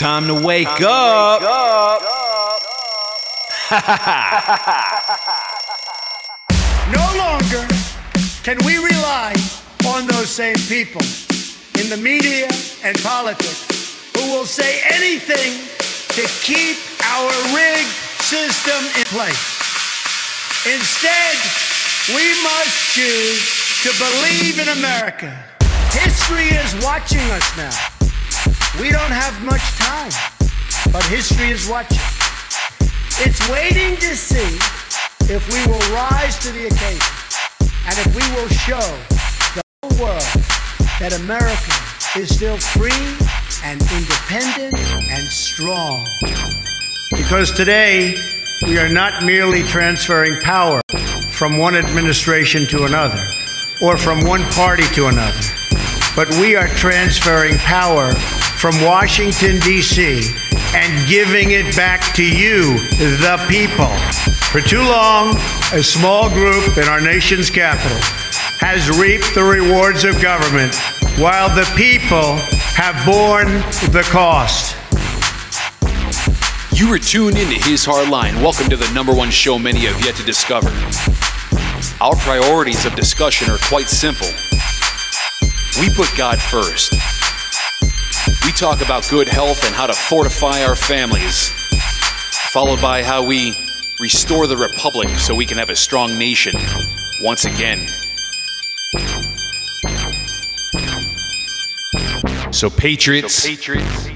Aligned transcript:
Time 0.00 0.26
to 0.28 0.34
wake 0.34 0.66
Time 0.66 0.86
up. 0.86 1.40
To 1.40 1.44
wake 1.44 1.52
up. 1.52 2.00
no 6.90 7.06
longer 7.18 7.68
can 8.42 8.56
we 8.64 8.78
rely 8.78 9.34
on 10.00 10.06
those 10.06 10.30
same 10.30 10.56
people 10.68 11.02
in 11.76 11.90
the 11.90 11.96
media 11.96 12.48
and 12.84 12.96
politics 13.02 13.68
who 14.16 14.32
will 14.32 14.46
say 14.46 14.80
anything 14.88 15.60
to 16.16 16.24
keep 16.40 16.76
our 17.04 17.28
rigged 17.52 17.92
system 18.24 18.80
in 18.96 19.04
place. 19.12 19.44
Instead, 20.64 21.36
we 22.16 22.32
must 22.40 22.76
choose 22.96 23.44
to 23.84 23.90
believe 24.00 24.56
in 24.58 24.68
America. 24.78 25.28
History 25.92 26.48
is 26.48 26.72
watching 26.82 27.24
us 27.36 27.44
now. 27.56 27.76
We 28.80 28.88
don't 28.90 29.12
have 29.12 29.36
much 29.44 29.64
time, 29.76 30.12
but 30.92 31.04
history 31.12 31.50
is 31.50 31.68
watching. 31.68 32.00
It's 33.20 33.40
waiting 33.50 33.96
to 33.96 34.16
see 34.16 34.56
if 35.28 35.44
we 35.52 35.60
will 35.70 35.84
rise 35.92 36.38
to 36.40 36.52
the 36.52 36.68
occasion 36.68 37.20
and 37.84 37.98
if 37.98 38.14
we 38.16 38.24
will 38.34 38.48
show 38.48 39.19
world 40.00 40.22
that 40.98 41.12
America 41.20 41.76
is 42.18 42.34
still 42.34 42.56
free 42.56 42.90
and 43.64 43.82
independent 43.92 44.72
and 45.12 45.28
strong. 45.28 46.06
Because 47.10 47.52
today, 47.52 48.14
we 48.62 48.78
are 48.78 48.88
not 48.88 49.24
merely 49.24 49.62
transferring 49.62 50.40
power 50.40 50.80
from 51.32 51.58
one 51.58 51.76
administration 51.76 52.66
to 52.68 52.84
another 52.84 53.22
or 53.82 53.98
from 53.98 54.24
one 54.24 54.40
party 54.52 54.84
to 54.94 55.08
another, 55.08 55.44
but 56.16 56.30
we 56.40 56.56
are 56.56 56.68
transferring 56.68 57.56
power 57.58 58.12
from 58.56 58.72
Washington, 58.82 59.60
D.C., 59.60 60.22
and 60.74 61.08
giving 61.08 61.50
it 61.50 61.76
back 61.76 62.14
to 62.14 62.24
you, 62.24 62.78
the 63.20 63.44
people. 63.48 63.92
For 64.48 64.62
too 64.62 64.82
long, 64.82 65.36
a 65.74 65.82
small 65.82 66.30
group 66.30 66.78
in 66.78 66.84
our 66.84 67.00
nation's 67.00 67.50
capital 67.50 67.98
has 68.60 68.90
reaped 69.00 69.34
the 69.34 69.42
rewards 69.42 70.04
of 70.04 70.20
government 70.20 70.76
while 71.16 71.48
the 71.48 71.64
people 71.76 72.36
have 72.76 72.94
borne 73.06 73.48
the 73.90 74.06
cost. 74.12 74.76
You 76.70 76.92
are 76.92 76.98
tuned 76.98 77.38
into 77.38 77.54
His 77.54 77.86
Hard 77.86 78.10
Line. 78.10 78.36
Welcome 78.42 78.68
to 78.68 78.76
the 78.76 78.88
number 78.92 79.14
one 79.14 79.30
show 79.30 79.58
many 79.58 79.86
have 79.86 80.04
yet 80.04 80.14
to 80.16 80.22
discover. 80.22 80.68
Our 82.02 82.14
priorities 82.16 82.84
of 82.84 82.94
discussion 82.94 83.50
are 83.50 83.56
quite 83.64 83.88
simple. 83.88 84.28
We 85.80 85.88
put 85.96 86.12
God 86.14 86.38
first. 86.38 86.92
We 88.44 88.52
talk 88.52 88.84
about 88.84 89.08
good 89.08 89.26
health 89.28 89.64
and 89.64 89.74
how 89.74 89.86
to 89.86 89.94
fortify 89.94 90.62
our 90.64 90.76
families, 90.76 91.48
followed 92.52 92.82
by 92.82 93.04
how 93.04 93.24
we 93.24 93.56
restore 93.98 94.46
the 94.46 94.58
republic 94.58 95.08
so 95.16 95.34
we 95.34 95.46
can 95.46 95.56
have 95.56 95.70
a 95.70 95.76
strong 95.76 96.18
nation 96.18 96.54
once 97.22 97.46
again. 97.46 97.88
So, 98.92 98.98
Patriots, 102.68 103.34
so 103.34 103.48
Patriots 103.48 104.08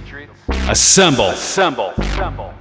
assemble. 0.69 1.27
assemble. 1.27 1.93
assemble. 1.97 2.53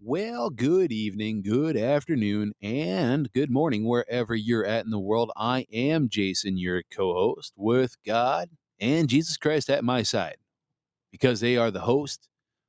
Well, 0.00 0.48
good 0.48 0.90
evening, 0.92 1.42
good 1.42 1.76
afternoon, 1.76 2.54
and 2.62 3.30
good 3.32 3.50
morning, 3.50 3.86
wherever 3.86 4.34
you're 4.34 4.64
at 4.64 4.86
in 4.86 4.90
the 4.90 4.98
world. 4.98 5.30
I 5.36 5.66
am 5.70 6.08
Jason, 6.08 6.56
your 6.56 6.82
co 6.90 7.12
host, 7.12 7.52
with 7.54 7.96
God 8.06 8.48
and 8.82 9.08
Jesus 9.08 9.38
Christ 9.38 9.70
at 9.70 9.82
my 9.82 10.02
side, 10.02 10.36
because 11.10 11.40
they 11.40 11.56
are 11.56 11.70
the 11.70 11.80
host 11.80 12.28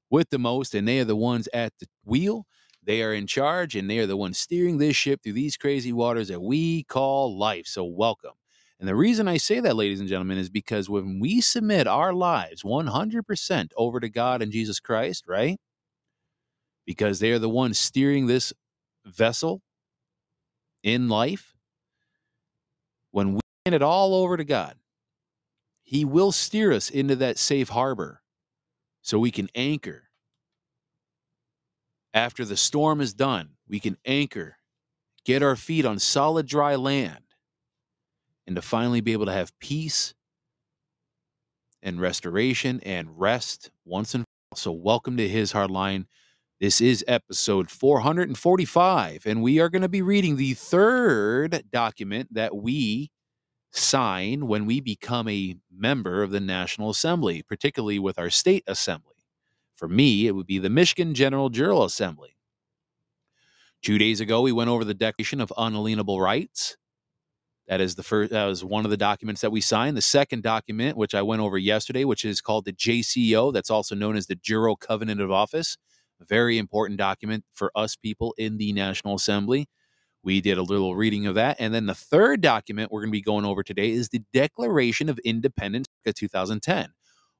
with 0.09 0.29
the 0.29 0.39
most, 0.39 0.75
and 0.75 0.87
they 0.87 0.99
are 0.99 1.05
the 1.05 1.15
ones 1.15 1.49
at 1.53 1.73
the 1.79 1.87
wheel. 2.05 2.45
They 2.83 3.03
are 3.03 3.13
in 3.13 3.27
charge, 3.27 3.75
and 3.75 3.89
they 3.89 3.99
are 3.99 4.07
the 4.07 4.15
ones 4.15 4.39
steering 4.39 4.77
this 4.77 4.95
ship 4.95 5.21
through 5.21 5.33
these 5.33 5.57
crazy 5.57 5.91
waters 5.91 6.29
that 6.29 6.41
we 6.41 6.83
call 6.83 7.37
life. 7.37 7.67
So, 7.67 7.83
welcome. 7.83 8.33
And 8.79 8.87
the 8.87 8.95
reason 8.95 9.27
I 9.27 9.37
say 9.37 9.59
that, 9.59 9.75
ladies 9.75 9.99
and 9.99 10.09
gentlemen, 10.09 10.37
is 10.37 10.49
because 10.49 10.89
when 10.89 11.19
we 11.19 11.41
submit 11.41 11.87
our 11.87 12.13
lives 12.13 12.63
100% 12.63 13.71
over 13.75 13.99
to 13.99 14.09
God 14.09 14.41
and 14.41 14.51
Jesus 14.51 14.79
Christ, 14.79 15.25
right? 15.27 15.59
because 16.85 17.19
they 17.19 17.31
are 17.31 17.39
the 17.39 17.49
ones 17.49 17.77
steering 17.77 18.27
this 18.27 18.53
vessel 19.05 19.61
in 20.81 21.09
life. 21.09 21.55
When 23.11 23.35
we 23.35 23.39
hand 23.65 23.75
it 23.75 23.83
all 23.83 24.15
over 24.15 24.37
to 24.37 24.43
God, 24.43 24.75
He 25.83 26.05
will 26.05 26.31
steer 26.31 26.71
us 26.71 26.89
into 26.89 27.15
that 27.17 27.37
safe 27.37 27.69
harbor 27.69 28.21
so 29.01 29.19
we 29.19 29.31
can 29.31 29.49
anchor. 29.53 30.09
After 32.13 32.45
the 32.45 32.57
storm 32.57 33.01
is 33.01 33.13
done, 33.13 33.49
we 33.67 33.79
can 33.79 33.97
anchor, 34.05 34.57
get 35.25 35.43
our 35.43 35.55
feet 35.55 35.85
on 35.85 35.99
solid, 35.99 36.47
dry 36.47 36.75
land, 36.75 37.23
and 38.47 38.55
to 38.55 38.61
finally 38.61 39.01
be 39.01 39.13
able 39.13 39.25
to 39.25 39.33
have 39.33 39.57
peace 39.59 40.13
and 41.81 41.99
restoration 41.99 42.79
and 42.83 43.19
rest 43.19 43.71
once 43.85 44.15
and 44.15 44.23
for 44.23 44.27
all. 44.51 44.57
So, 44.57 44.71
welcome 44.71 45.17
to 45.17 45.27
His 45.27 45.51
Hard 45.51 45.71
Line. 45.71 46.07
This 46.59 46.79
is 46.79 47.03
episode 47.07 47.69
445, 47.69 49.25
and 49.25 49.41
we 49.43 49.59
are 49.59 49.69
going 49.69 49.81
to 49.81 49.89
be 49.89 50.01
reading 50.01 50.37
the 50.37 50.53
third 50.53 51.63
document 51.71 52.33
that 52.33 52.55
we 52.55 53.11
sign 53.73 54.47
when 54.47 54.65
we 54.65 54.79
become 54.79 55.27
a 55.27 55.57
member 55.75 56.23
of 56.23 56.31
the 56.31 56.39
National 56.39 56.89
Assembly, 56.89 57.43
particularly 57.43 57.99
with 57.99 58.19
our 58.19 58.29
state 58.29 58.63
assembly. 58.67 59.25
For 59.73 59.87
me, 59.87 60.27
it 60.27 60.31
would 60.31 60.47
be 60.47 60.59
the 60.59 60.69
Michigan 60.69 61.13
General 61.15 61.49
Jural 61.49 61.85
Assembly. 61.85 62.35
Two 63.81 63.97
days 63.97 64.21
ago, 64.21 64.41
we 64.41 64.51
went 64.51 64.69
over 64.69 64.85
the 64.85 64.93
Declaration 64.93 65.41
of 65.41 65.51
Unalienable 65.57 66.21
Rights. 66.21 66.77
That 67.67 67.81
is 67.81 67.95
the 67.95 68.03
first. 68.03 68.31
That 68.31 68.45
was 68.45 68.63
one 68.63 68.85
of 68.85 68.91
the 68.91 68.97
documents 68.97 69.41
that 69.41 69.51
we 69.51 69.61
signed. 69.61 69.97
The 69.97 70.01
second 70.01 70.43
document, 70.43 70.97
which 70.97 71.15
I 71.15 71.21
went 71.21 71.41
over 71.41 71.57
yesterday, 71.57 72.03
which 72.05 72.25
is 72.25 72.41
called 72.41 72.65
the 72.65 72.73
JCO, 72.73 73.53
that's 73.53 73.69
also 73.69 73.95
known 73.95 74.15
as 74.17 74.27
the 74.27 74.35
Jural 74.35 74.77
Covenant 74.79 75.21
of 75.21 75.31
Office 75.31 75.77
A 76.21 76.25
very 76.25 76.57
important 76.57 76.97
document 76.97 77.45
for 77.53 77.71
us 77.75 77.95
people 77.95 78.35
in 78.37 78.57
the 78.57 78.73
National 78.73 79.15
Assembly. 79.15 79.67
We 80.23 80.39
did 80.41 80.57
a 80.57 80.63
little 80.63 80.95
reading 80.95 81.25
of 81.27 81.35
that. 81.35 81.57
And 81.59 81.73
then 81.73 81.85
the 81.85 81.95
third 81.95 82.41
document 82.41 82.91
we're 82.91 83.01
going 83.01 83.09
to 83.09 83.17
be 83.17 83.21
going 83.21 83.45
over 83.45 83.61
today 83.61 83.91
is 83.91 84.09
the 84.09 84.21
Declaration 84.31 85.09
of 85.09 85.19
Independence 85.19 85.87
of 86.05 86.15
2010. 86.15 86.89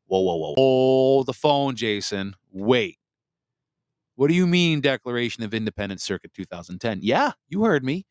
Whoa, 0.08 0.20
whoa, 0.20 0.36
whoa. 0.36 0.54
Hold 0.56 1.26
the 1.28 1.34
phone, 1.34 1.76
Jason. 1.76 2.36
Wait. 2.52 2.98
What 4.16 4.28
do 4.28 4.34
you 4.36 4.46
mean, 4.46 4.82
Declaration 4.82 5.44
of 5.44 5.54
Independence 5.54 6.04
circa 6.04 6.28
2010? 6.28 7.00
Yeah, 7.02 7.32
you 7.48 7.64
heard 7.64 7.84
me. 7.84 8.06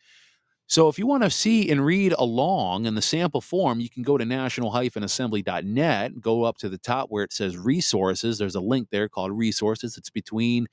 So 0.66 0.88
if 0.88 0.98
you 0.98 1.06
want 1.06 1.22
to 1.22 1.30
see 1.30 1.70
and 1.70 1.84
read 1.84 2.14
along 2.14 2.86
in 2.86 2.94
the 2.94 3.02
sample 3.02 3.42
form, 3.42 3.78
you 3.78 3.90
can 3.90 4.02
go 4.02 4.16
to 4.16 4.24
national-assembly.net, 4.24 6.20
go 6.20 6.44
up 6.44 6.56
to 6.58 6.68
the 6.70 6.78
top 6.78 7.10
where 7.10 7.24
it 7.24 7.32
says 7.32 7.58
resources. 7.58 8.38
There's 8.38 8.54
a 8.54 8.60
link 8.60 8.88
there 8.90 9.08
called 9.08 9.32
resources. 9.32 9.98
It's 9.98 10.08
between 10.08 10.66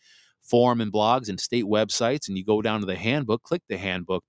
forum 0.50 0.82
and 0.82 0.92
blogs 0.92 1.30
and 1.30 1.40
state 1.40 1.66
websites. 1.66 2.28
And 2.28 2.38
you 2.38 2.44
go 2.44 2.62
down 2.62 2.80
to 2.80 2.86
the 2.86 2.96
handbook, 2.96 3.44
click 3.44 3.62
the 3.70 3.78
handbook, 3.78 4.24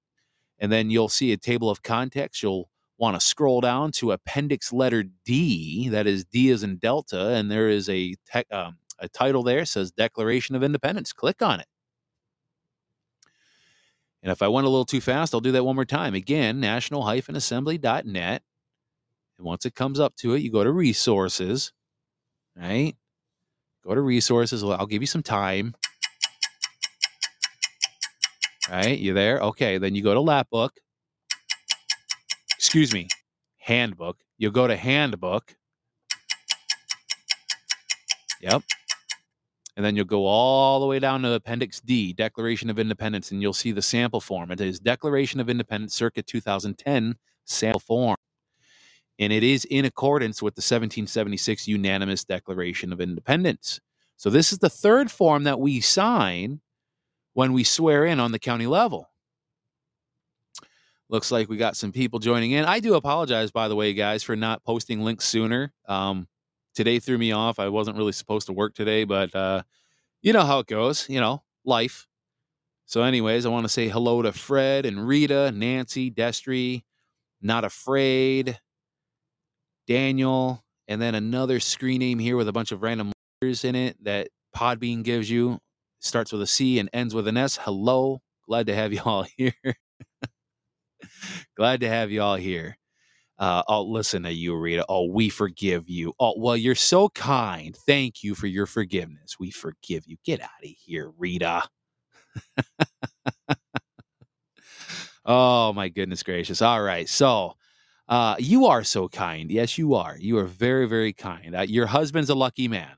and 0.59 0.71
then 0.71 0.91
you'll 0.91 1.09
see 1.09 1.33
a 1.33 1.37
table 1.37 1.71
of 1.71 1.83
contents. 1.83 2.43
You'll 2.43 2.71
want 2.99 3.19
to 3.19 3.27
scroll 3.27 3.63
down 3.63 3.93
to 3.93 4.13
appendix 4.13 4.73
letter 4.73 5.05
D, 5.25 5.89
that 5.89 6.07
is 6.07 6.25
D 6.27 6.51
as 6.51 6.63
in 6.63 6.77
Delta, 6.77 7.31
and 7.31 7.51
there 7.51 7.69
is 7.69 7.89
a, 7.89 8.15
te- 8.31 8.45
um, 8.53 8.77
a 8.99 9.09
title 9.09 9.43
there 9.43 9.65
says 9.65 9.91
Declaration 9.91 10.55
of 10.55 10.63
Independence. 10.63 11.13
Click 11.13 11.41
on 11.41 11.61
it. 11.61 11.67
And 14.23 14.31
if 14.31 14.43
I 14.43 14.49
went 14.49 14.67
a 14.67 14.71
little 14.71 14.85
too 14.85 15.01
fast, 15.01 15.33
I'll 15.33 15.41
do 15.41 15.53
that 15.53 15.65
one 15.65 15.77
more 15.77 15.87
time. 15.87 16.15
Again, 16.15 16.61
National-Hyphen-Assembly.Net, 16.61 18.43
And 19.39 19.47
once 19.47 19.65
it 19.65 19.75
comes 19.75 19.99
up 19.99 20.15
to 20.17 20.35
it, 20.35 20.43
you 20.43 20.53
go 20.53 20.63
to 20.63 20.71
resources, 20.71 21.73
right? 22.55 22.95
Go 23.83 23.95
to 23.95 24.01
resources. 24.03 24.63
I'll 24.63 24.87
give 24.87 25.03
you 25.03 25.07
some 25.07 25.23
time. 25.23 25.75
Right? 28.71 28.99
You 28.99 29.15
there? 29.15 29.41
Okay. 29.41 29.79
Then 29.79 29.95
you 29.95 30.03
go 30.03 30.15
to 30.15 30.21
lapbook. 30.21 30.71
Excuse 32.57 32.93
me, 32.93 33.09
handbook. 33.59 34.19
You'll 34.39 34.53
go 34.53 34.67
to 34.67 34.77
handbook. 34.77 35.57
Yep. 38.41 38.63
And 39.77 39.85
then 39.85 39.97
you'll 39.97 40.05
go 40.05 40.27
all 40.27 40.81
the 40.81 40.87
way 40.87 40.99
down 40.99 41.23
to 41.23 41.33
Appendix 41.33 41.81
D, 41.81 42.13
Declaration 42.13 42.69
of 42.69 42.79
Independence, 42.79 43.31
and 43.31 43.41
you'll 43.41 43.53
see 43.53 43.73
the 43.73 43.83
sample 43.83 44.21
form. 44.21 44.51
It 44.51 44.61
is 44.61 44.79
Declaration 44.79 45.41
of 45.41 45.49
Independence, 45.49 45.95
Circa 45.95 46.23
2010 46.23 47.17
sample 47.47 47.81
form. 47.81 48.17
And 49.19 49.33
it 49.33 49.43
is 49.43 49.65
in 49.67 49.85
accordance 49.85 50.43
with 50.43 50.55
the 50.55 50.61
1776 50.61 51.67
Unanimous 51.69 52.25
Declaration 52.25 52.93
of 52.93 53.01
Independence. 53.01 53.81
So 54.17 54.29
this 54.29 54.53
is 54.53 54.59
the 54.59 54.71
third 54.71 55.11
form 55.11 55.45
that 55.45 55.61
we 55.61 55.81
sign 55.81 56.61
when 57.35 57.53
we 57.53 57.65
swear 57.65 58.05
in 58.05 58.21
on 58.21 58.33
the 58.33 58.39
county 58.39 58.67
level. 58.67 59.09
Looks 61.09 61.33
like 61.33 61.49
we 61.49 61.57
got 61.57 61.77
some 61.77 61.91
people 61.91 62.21
joining 62.21 62.53
in. 62.53 62.65
I 62.65 62.79
do 62.79 62.95
apologize, 62.95 63.51
by 63.51 63.67
the 63.67 63.75
way, 63.75 63.95
guys, 63.95 64.23
for 64.23 64.37
not 64.37 64.63
posting 64.65 65.01
links 65.01 65.25
sooner. 65.25 65.73
Um, 65.89 66.29
today 66.75 67.01
threw 67.01 67.19
me 67.19 67.33
off. 67.33 67.59
I 67.59 67.69
wasn't 67.69 67.97
really 67.97 68.13
supposed 68.13 68.47
to 68.47 68.53
work 68.53 68.75
today, 68.75 69.05
but 69.05 69.35
uh, 69.35 69.63
you 70.23 70.33
know 70.33 70.45
how 70.45 70.61
it 70.61 70.69
goes, 70.69 71.09
you 71.09 71.21
know, 71.21 71.43
life. 71.65 72.07
So, 72.87 73.03
anyways, 73.03 73.47
I 73.47 73.49
want 73.49 73.65
to 73.65 73.69
say 73.69 73.89
hello 73.89 74.23
to 74.23 74.33
Fred 74.33 74.87
and 74.87 75.07
Rita, 75.07 75.53
Nancy, 75.53 76.11
Destry, 76.11 76.83
Not 77.41 77.65
Afraid, 77.65 78.59
Daniel, 79.87 80.65
and 80.89 81.01
then 81.01 81.15
another 81.15 81.61
screen 81.61 82.01
name 82.01 82.19
here 82.19 82.37
with 82.37 82.49
a 82.49 82.53
bunch 82.53 82.73
of 82.73 82.83
random 82.83 83.13
letters 83.41 83.65
in 83.65 83.75
it 83.75 83.97
that 84.05 84.29
Podbean 84.55 85.03
gives 85.03 85.31
you. 85.31 85.59
Starts 86.01 86.33
with 86.33 86.43
a 86.43 86.47
C 86.47 86.79
and 86.79 86.91
ends 86.93 87.15
with 87.15 87.29
an 87.29 87.37
S. 87.37 87.59
Hello. 87.61 88.21
Glad 88.47 88.67
to 88.67 88.75
have 88.75 88.93
you 88.93 89.01
all 89.05 89.27
here. 89.37 89.55
Glad 91.57 91.81
to 91.81 91.89
have 91.89 92.11
you 92.11 92.23
all 92.23 92.37
here. 92.37 92.77
Uh, 93.39 93.63
I'll 93.69 93.91
listen 93.91 94.25
to 94.25 94.33
you, 94.33 94.55
Rita. 94.55 94.85
Oh, 94.89 95.07
we 95.07 95.31
forgive 95.31 95.89
you. 95.89 96.13
Oh, 96.21 96.35
well, 96.37 96.57
you're 96.57 96.75
so 96.75 97.09
kind. 97.11 97.75
Thank 97.87 98.23
you 98.23 98.35
for 98.35 98.47
your 98.47 98.67
forgiveness. 98.67 99.37
We 99.41 99.51
forgive 99.51 100.07
you. 100.07 100.17
Get 100.25 100.43
out 100.43 100.51
of 100.63 100.69
here, 100.69 101.11
Rita. 101.17 101.63
oh, 105.25 105.73
my 105.73 105.89
goodness 105.89 106.23
gracious. 106.23 106.61
All 106.61 106.83
right. 106.83 107.09
So, 107.09 107.55
uh, 108.09 108.37
you 108.39 108.67
are 108.67 108.85
so 108.85 109.09
kind. 109.09 109.51
Yes, 109.51 109.79
you 109.79 109.95
are. 109.95 110.17
You 110.19 110.37
are 110.39 110.45
very, 110.45 110.87
very 110.87 111.15
kind. 111.15 111.57
Uh, 111.57 111.63
your 111.63 111.87
husband's 111.87 112.29
a 112.29 112.35
lucky 112.35 112.69
man. 112.69 112.91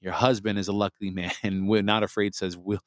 Your 0.00 0.12
husband 0.12 0.58
is 0.58 0.68
a 0.68 0.72
lucky 0.72 1.10
man. 1.10 1.32
And 1.42 1.68
we're 1.68 1.82
not 1.82 2.02
afraid 2.02 2.34
says, 2.34 2.56
we'll, 2.56 2.80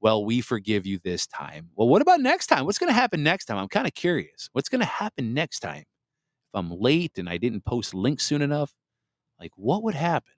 well, 0.00 0.24
we 0.24 0.40
forgive 0.40 0.86
you 0.86 0.98
this 1.02 1.26
time. 1.26 1.70
Well, 1.74 1.88
what 1.88 2.02
about 2.02 2.20
next 2.20 2.46
time? 2.46 2.64
What's 2.64 2.78
going 2.78 2.90
to 2.90 2.94
happen 2.94 3.22
next 3.22 3.46
time? 3.46 3.58
I'm 3.58 3.68
kind 3.68 3.86
of 3.86 3.94
curious. 3.94 4.48
What's 4.52 4.68
going 4.68 4.80
to 4.80 4.86
happen 4.86 5.34
next 5.34 5.60
time? 5.60 5.80
If 5.82 6.54
I'm 6.54 6.70
late 6.70 7.18
and 7.18 7.28
I 7.28 7.36
didn't 7.36 7.64
post 7.64 7.94
links 7.94 8.24
soon 8.24 8.42
enough, 8.42 8.72
like 9.40 9.50
what 9.56 9.82
would 9.82 9.94
happen? 9.94 10.32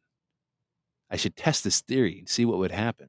I 1.11 1.17
should 1.17 1.37
test 1.37 1.65
this 1.65 1.81
theory 1.83 2.19
and 2.19 2.29
see 2.29 2.45
what 2.45 2.59
would 2.59 2.71
happen. 2.71 3.09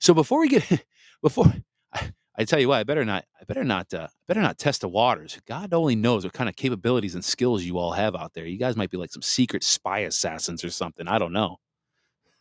So 0.00 0.14
before 0.14 0.40
we 0.40 0.48
get, 0.48 0.84
before 1.22 1.52
I, 1.92 2.12
I 2.36 2.44
tell 2.44 2.58
you 2.60 2.68
what, 2.68 2.78
I 2.78 2.84
better 2.84 3.04
not, 3.04 3.24
I 3.40 3.44
better 3.44 3.64
not, 3.64 3.92
uh, 3.92 4.08
better 4.26 4.40
not 4.40 4.58
test 4.58 4.80
the 4.80 4.88
waters. 4.88 5.38
God 5.46 5.72
only 5.72 5.96
knows 5.96 6.24
what 6.24 6.32
kind 6.32 6.48
of 6.48 6.56
capabilities 6.56 7.14
and 7.14 7.24
skills 7.24 7.62
you 7.62 7.78
all 7.78 7.92
have 7.92 8.16
out 8.16 8.32
there. 8.34 8.46
You 8.46 8.58
guys 8.58 8.76
might 8.76 8.90
be 8.90 8.96
like 8.96 9.12
some 9.12 9.22
secret 9.22 9.62
spy 9.62 10.00
assassins 10.00 10.64
or 10.64 10.70
something. 10.70 11.06
I 11.08 11.18
don't 11.18 11.32
know. 11.32 11.58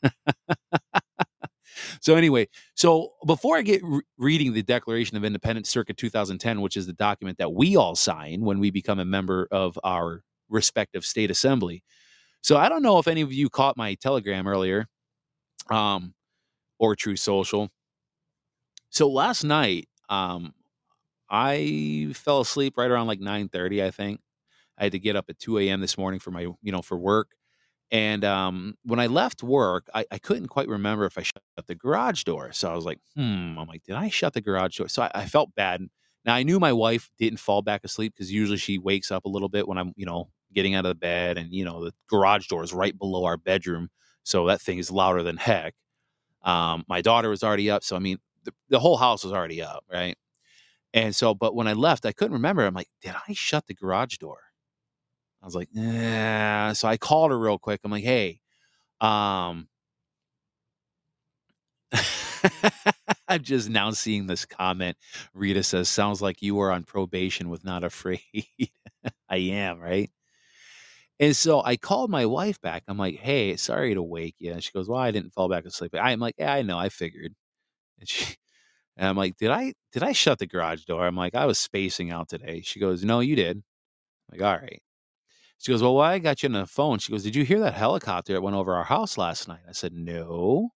so 2.02 2.16
anyway, 2.16 2.48
so 2.76 3.14
before 3.26 3.58
I 3.58 3.62
get 3.62 3.82
re- 3.84 4.02
reading 4.18 4.54
the 4.54 4.64
Declaration 4.64 5.18
of 5.18 5.24
Independence 5.24 5.70
circa 5.70 5.94
2010, 5.94 6.62
which 6.62 6.78
is 6.78 6.86
the 6.86 6.94
document 6.94 7.38
that 7.38 7.54
we 7.54 7.76
all 7.76 7.96
sign 7.96 8.42
when 8.42 8.60
we 8.60 8.72
become 8.72 9.00
a 9.00 9.06
member 9.06 9.48
of 9.52 9.78
our 9.84 10.24
respective 10.50 11.06
state 11.06 11.32
assembly. 11.32 11.84
So 12.42 12.58
I 12.58 12.70
don't 12.70 12.84
know 12.84 13.00
if 13.00 13.08
any 13.08 13.22
of 13.22 13.34
you 13.34 13.50
caught 13.50 13.78
my 13.78 13.96
telegram 13.96 14.48
earlier 14.48 14.88
um 15.72 16.14
or 16.80 16.96
Truth 16.96 17.20
Social. 17.20 17.70
So 18.90 19.10
last 19.10 19.44
night 19.44 19.88
um 20.10 20.54
I 21.30 22.12
fell 22.14 22.42
asleep 22.42 22.78
right 22.78 22.92
around 22.92 23.08
like 23.08 23.20
9:30, 23.22 23.84
I 23.84 23.92
think. 23.92 24.22
I 24.78 24.84
had 24.86 24.94
to 24.94 25.00
get 25.00 25.16
up 25.16 25.26
at 25.30 25.40
2 25.40 25.70
a.m. 25.70 25.82
this 25.82 25.98
morning 25.98 26.20
for 26.20 26.32
my, 26.32 26.42
you 26.62 26.72
know, 26.72 26.82
for 26.84 26.98
work. 26.98 27.30
And 27.94 28.26
um, 28.26 28.76
when 28.84 29.00
I 29.00 29.08
left 29.08 29.44
work, 29.44 29.88
I, 29.94 30.06
I 30.12 30.18
couldn't 30.18 30.48
quite 30.48 30.68
remember 30.68 31.06
if 31.06 31.18
I 31.18 31.22
shut 31.22 31.44
the 31.68 31.76
garage 31.76 32.24
door. 32.24 32.52
So 32.52 32.72
I 32.72 32.76
was 32.76 32.86
like, 32.86 33.00
hmm, 33.16 33.58
I'm 33.60 33.68
like, 33.68 33.84
did 33.84 33.96
I 33.96 34.10
shut 34.10 34.34
the 34.34 34.42
garage 34.42 34.78
door? 34.78 34.90
So 34.90 35.04
I, 35.04 35.12
I 35.14 35.26
felt 35.28 35.56
bad. 35.56 35.84
Now 36.26 36.34
I 36.36 36.44
knew 36.44 36.60
my 36.60 36.74
wife 36.74 37.12
didn't 37.20 37.40
fall 37.40 37.62
back 37.62 37.84
asleep 37.86 38.14
because 38.16 38.32
usually 38.34 38.58
she 38.58 38.80
wakes 38.80 39.12
up 39.12 39.26
a 39.26 39.30
little 39.30 39.50
bit 39.50 39.68
when 39.68 39.78
I'm, 39.78 39.94
you 39.96 40.08
know, 40.08 40.30
getting 40.54 40.76
out 40.76 40.86
of 40.86 40.90
the 40.90 40.96
bed 40.96 41.38
and, 41.38 41.54
you 41.54 41.66
know, 41.66 41.86
the 41.86 41.94
garage 42.10 42.48
door 42.48 42.64
is 42.64 42.74
right 42.74 42.98
below 42.98 43.26
our 43.26 43.38
bedroom. 43.38 43.90
So 44.24 44.48
that 44.48 44.62
thing 44.62 44.80
is 44.80 44.92
louder 44.92 45.24
than 45.24 45.38
heck. 45.38 45.76
Um, 46.44 46.86
my 46.90 47.02
daughter 47.02 47.30
was 47.30 47.44
already 47.44 47.70
up. 47.72 47.84
So, 47.84 47.96
I 47.96 48.00
mean, 48.00 48.18
the, 48.44 48.54
the 48.70 48.80
whole 48.80 48.98
house 48.98 49.24
was 49.24 49.34
already 49.34 49.62
up. 49.62 49.84
Right. 49.92 50.18
And 50.94 51.16
so, 51.16 51.34
but 51.36 51.56
when 51.56 51.68
I 51.68 51.74
left, 51.74 52.06
I 52.06 52.14
couldn't 52.14 52.34
remember. 52.34 52.66
I'm 52.66 52.74
like, 52.76 52.90
did 53.02 53.14
I 53.28 53.34
shut 53.34 53.68
the 53.68 53.76
garage 53.76 54.18
door? 54.18 54.40
I 55.44 55.48
was 55.48 55.56
like, 55.56 55.70
yeah. 55.74 56.74
So 56.74 56.90
I 56.90 56.98
called 56.98 57.32
her 57.32 57.40
real 57.40 57.60
quick. 57.60 57.82
I'm 57.86 57.92
like, 57.92 58.06
hey, 58.06 58.42
um, 59.02 59.68
I'm 63.28 63.44
just 63.44 63.70
now 63.70 63.92
seeing 63.92 64.28
this 64.28 64.46
comment. 64.46 64.98
Rita 65.34 65.64
says, 65.64 65.90
sounds 65.90 66.22
like 66.22 66.42
you 66.42 66.60
are 66.60 66.72
on 66.72 66.84
probation 66.84 67.50
with 67.50 67.64
not 67.64 67.84
afraid. 67.84 68.22
I 69.30 69.38
am, 69.38 69.80
right? 69.80 70.10
And 71.20 71.36
so 71.36 71.62
I 71.64 71.78
called 71.78 72.10
my 72.10 72.26
wife 72.26 72.60
back. 72.62 72.84
I'm 72.88 72.98
like, 72.98 73.16
hey, 73.18 73.56
sorry 73.56 73.94
to 73.94 74.02
wake 74.04 74.36
you. 74.40 74.52
And 74.52 74.64
she 74.64 74.72
goes, 74.72 74.90
well, 74.90 75.00
I 75.00 75.12
didn't 75.12 75.34
fall 75.34 75.48
back 75.50 75.66
asleep. 75.66 75.94
I'm 76.00 76.20
like, 76.20 76.36
yeah, 76.38 76.54
I 76.54 76.62
know, 76.64 76.78
I 76.78 76.90
figured. 76.90 77.34
And 78.00 78.10
she 78.10 78.36
and 78.98 79.08
I'm 79.08 79.18
like, 79.18 79.38
did 79.38 79.52
I 79.52 79.74
did 79.94 80.04
I 80.04 80.14
shut 80.14 80.40
the 80.40 80.48
garage 80.48 80.86
door? 80.86 81.06
I'm 81.08 81.18
like, 81.18 81.36
I 81.36 81.46
was 81.48 81.60
spacing 81.60 82.12
out 82.12 82.30
today. 82.30 82.62
She 82.64 82.80
goes, 82.82 83.04
no, 83.06 83.22
you 83.22 83.36
did. 83.38 83.58
I'm 84.32 84.40
like, 84.40 84.42
all 84.44 84.62
right. 84.62 84.82
She 85.64 85.72
goes, 85.72 85.82
Well, 85.82 85.96
why 85.96 86.12
I 86.12 86.20
got 86.20 86.44
you 86.44 86.48
on 86.48 86.54
the 86.54 86.68
phone? 86.68 87.00
She 87.00 87.14
goes, 87.14 87.24
Did 87.24 87.36
you 87.38 87.46
hear 87.46 87.62
that 87.62 87.74
helicopter 87.74 88.34
that 88.34 88.42
went 88.42 88.58
over 88.58 88.76
our 88.76 88.84
house 88.84 89.18
last 89.18 89.48
night? 89.48 89.62
I 89.68 89.72
said, 89.72 89.94
No. 89.94 90.72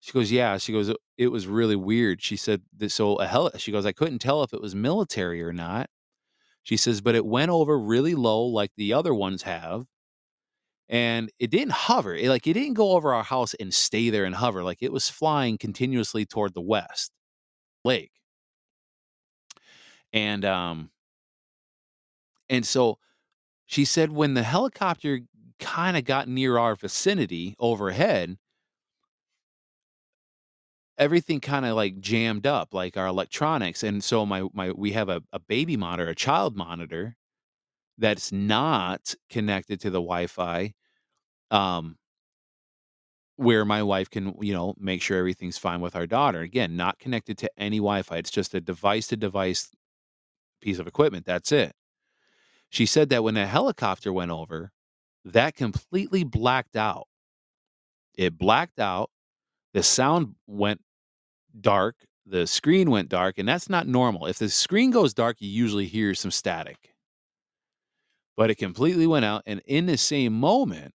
She 0.00 0.10
goes, 0.10 0.32
Yeah. 0.32 0.58
She 0.58 0.72
goes, 0.72 0.92
It 1.16 1.28
was 1.28 1.46
really 1.46 1.76
weird. 1.76 2.20
She 2.20 2.36
said, 2.36 2.62
So 2.88 3.14
a 3.16 3.28
heli, 3.28 3.52
she 3.58 3.70
goes, 3.70 3.86
I 3.86 3.92
couldn't 3.92 4.18
tell 4.18 4.42
if 4.42 4.52
it 4.52 4.60
was 4.60 4.74
military 4.74 5.40
or 5.40 5.52
not. 5.52 5.88
She 6.64 6.76
says, 6.76 7.00
But 7.00 7.14
it 7.14 7.24
went 7.24 7.52
over 7.52 7.78
really 7.78 8.16
low 8.16 8.44
like 8.46 8.72
the 8.76 8.92
other 8.92 9.14
ones 9.14 9.42
have. 9.42 9.86
And 10.88 11.30
it 11.38 11.50
didn't 11.52 11.72
hover. 11.72 12.14
It, 12.16 12.28
like 12.28 12.48
it 12.48 12.54
didn't 12.54 12.74
go 12.74 12.92
over 12.92 13.14
our 13.14 13.22
house 13.24 13.54
and 13.54 13.72
stay 13.72 14.10
there 14.10 14.24
and 14.24 14.34
hover. 14.34 14.64
Like 14.64 14.82
it 14.82 14.92
was 14.92 15.08
flying 15.08 15.58
continuously 15.58 16.26
toward 16.26 16.54
the 16.54 16.60
west 16.60 17.12
lake. 17.84 18.10
And 20.12 20.44
um 20.44 20.90
and 22.48 22.66
so 22.66 22.98
she 23.66 23.84
said 23.84 24.10
when 24.12 24.34
the 24.34 24.42
helicopter 24.42 25.20
kind 25.58 25.96
of 25.96 26.04
got 26.04 26.28
near 26.28 26.58
our 26.58 26.74
vicinity 26.76 27.54
overhead, 27.58 28.38
everything 30.98 31.40
kind 31.40 31.66
of 31.66 31.76
like 31.76 32.00
jammed 32.00 32.46
up, 32.46 32.72
like 32.74 32.96
our 32.96 33.06
electronics. 33.06 33.82
And 33.82 34.02
so 34.02 34.24
my 34.26 34.44
my 34.52 34.70
we 34.72 34.92
have 34.92 35.08
a, 35.08 35.22
a 35.32 35.38
baby 35.38 35.76
monitor, 35.76 36.08
a 36.08 36.14
child 36.14 36.56
monitor 36.56 37.16
that's 37.98 38.32
not 38.32 39.14
connected 39.30 39.80
to 39.82 39.90
the 39.90 40.00
Wi-Fi. 40.02 40.74
Um 41.50 41.96
where 43.36 43.64
my 43.64 43.82
wife 43.82 44.08
can, 44.10 44.34
you 44.40 44.52
know, 44.54 44.74
make 44.78 45.02
sure 45.02 45.18
everything's 45.18 45.58
fine 45.58 45.80
with 45.80 45.94
our 45.94 46.06
daughter. 46.06 46.40
Again, 46.40 46.76
not 46.76 46.98
connected 46.98 47.36
to 47.38 47.50
any 47.58 47.78
Wi-Fi. 47.78 48.16
It's 48.16 48.30
just 48.30 48.54
a 48.54 48.60
device 48.60 49.08
to 49.08 49.16
device 49.16 49.68
piece 50.62 50.78
of 50.78 50.86
equipment. 50.88 51.26
That's 51.26 51.52
it. 51.52 51.72
She 52.70 52.86
said 52.86 53.08
that 53.10 53.24
when 53.24 53.34
the 53.34 53.46
helicopter 53.46 54.12
went 54.12 54.30
over, 54.30 54.72
that 55.24 55.54
completely 55.54 56.24
blacked 56.24 56.76
out. 56.76 57.08
It 58.16 58.38
blacked 58.38 58.78
out. 58.78 59.10
The 59.74 59.82
sound 59.82 60.34
went 60.46 60.80
dark. 61.60 61.96
The 62.26 62.46
screen 62.46 62.90
went 62.90 63.08
dark, 63.08 63.38
and 63.38 63.48
that's 63.48 63.68
not 63.68 63.86
normal. 63.86 64.26
If 64.26 64.38
the 64.38 64.48
screen 64.48 64.90
goes 64.90 65.14
dark, 65.14 65.36
you 65.40 65.48
usually 65.48 65.86
hear 65.86 66.14
some 66.14 66.30
static. 66.30 66.94
But 68.36 68.50
it 68.50 68.56
completely 68.56 69.06
went 69.06 69.24
out. 69.24 69.42
And 69.46 69.62
in 69.66 69.86
the 69.86 69.96
same 69.96 70.32
moment, 70.32 70.92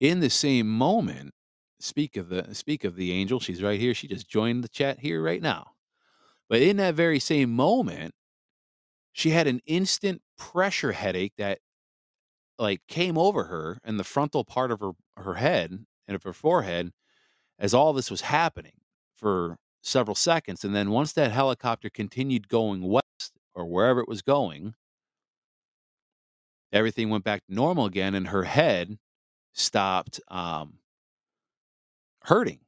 in 0.00 0.20
the 0.20 0.30
same 0.30 0.68
moment, 0.68 1.34
speak 1.80 2.16
of 2.16 2.28
the 2.28 2.54
speak 2.54 2.84
of 2.84 2.96
the 2.96 3.12
angel, 3.12 3.40
she's 3.40 3.62
right 3.62 3.80
here. 3.80 3.94
She 3.94 4.08
just 4.08 4.28
joined 4.28 4.64
the 4.64 4.68
chat 4.68 4.98
here 4.98 5.22
right 5.22 5.42
now. 5.42 5.72
But 6.48 6.62
in 6.62 6.78
that 6.78 6.94
very 6.94 7.20
same 7.20 7.50
moment, 7.50 8.14
she 9.12 9.30
had 9.30 9.46
an 9.46 9.60
instant 9.66 10.22
pressure 10.36 10.92
headache 10.92 11.32
that 11.38 11.58
like 12.58 12.80
came 12.88 13.16
over 13.16 13.44
her 13.44 13.78
in 13.84 13.96
the 13.96 14.04
frontal 14.04 14.44
part 14.44 14.70
of 14.70 14.80
her 14.80 14.92
her 15.16 15.34
head 15.34 15.84
and 16.06 16.14
of 16.14 16.22
her 16.22 16.32
forehead 16.32 16.92
as 17.58 17.74
all 17.74 17.92
this 17.92 18.10
was 18.10 18.22
happening 18.22 18.72
for 19.14 19.56
several 19.82 20.14
seconds 20.14 20.64
and 20.64 20.74
then 20.74 20.90
once 20.90 21.12
that 21.12 21.30
helicopter 21.30 21.88
continued 21.88 22.48
going 22.48 22.82
west 22.82 23.32
or 23.54 23.64
wherever 23.64 24.00
it 24.00 24.08
was 24.08 24.22
going 24.22 24.74
everything 26.72 27.10
went 27.10 27.24
back 27.24 27.44
to 27.46 27.54
normal 27.54 27.86
again 27.86 28.14
and 28.14 28.28
her 28.28 28.44
head 28.44 28.98
stopped 29.58 30.20
um, 30.28 30.74
hurting. 32.22 32.60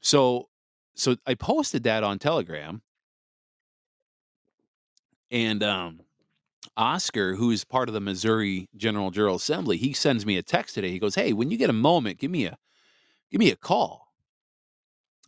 So, 0.00 0.48
so 0.94 1.16
I 1.26 1.34
posted 1.34 1.84
that 1.84 2.04
on 2.04 2.18
Telegram, 2.18 2.82
and 5.30 5.62
um, 5.62 6.00
Oscar, 6.76 7.34
who 7.34 7.50
is 7.50 7.64
part 7.64 7.88
of 7.88 7.92
the 7.92 8.00
Missouri 8.00 8.68
General 8.76 9.10
Jural 9.10 9.36
Assembly, 9.36 9.76
he 9.76 9.92
sends 9.92 10.24
me 10.24 10.36
a 10.36 10.42
text 10.42 10.74
today. 10.74 10.90
He 10.90 10.98
goes, 10.98 11.14
"Hey, 11.14 11.32
when 11.32 11.50
you 11.50 11.58
get 11.58 11.70
a 11.70 11.74
moment, 11.74 12.18
give 12.18 12.30
me 12.30 12.46
a 12.46 12.56
give 13.30 13.38
me 13.38 13.50
a 13.50 13.56
call." 13.56 14.12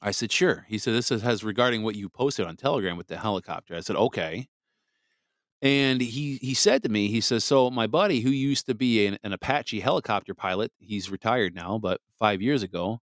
I 0.03 0.13
said, 0.13 0.33
"Sure." 0.33 0.67
He 0.69 0.79
said, 0.79 0.95
"This 0.95 1.11
is, 1.11 1.23
has 1.23 1.45
regarding 1.45 1.83
what 1.83 1.97
you 1.97 2.09
posted 2.09 2.47
on 2.47 2.57
Telegram 2.57 2.97
with 2.97 3.09
the 3.09 3.19
helicopter." 3.19 3.75
I 3.77 3.81
said, 3.81 3.97
"Okay." 3.97 4.49
And 5.63 6.01
he 6.01 6.37
he 6.37 6.55
said 6.55 6.83
to 6.85 6.89
me, 6.89 7.09
he 7.09 7.21
says, 7.21 7.45
"So 7.45 7.71
my 7.71 7.87
buddy, 7.87 8.21
who 8.21 8.31
used 8.31 8.67
to 8.67 8.75
be 8.75 9.07
an, 9.07 9.19
an 9.23 9.33
Apache 9.33 9.81
helicopter 9.81 10.35
pilot, 10.35 10.73
he's 10.79 11.11
retired 11.11 11.55
now, 11.55 11.79
but 11.79 12.01
five 12.19 12.41
years 12.41 12.63
ago, 12.63 13.01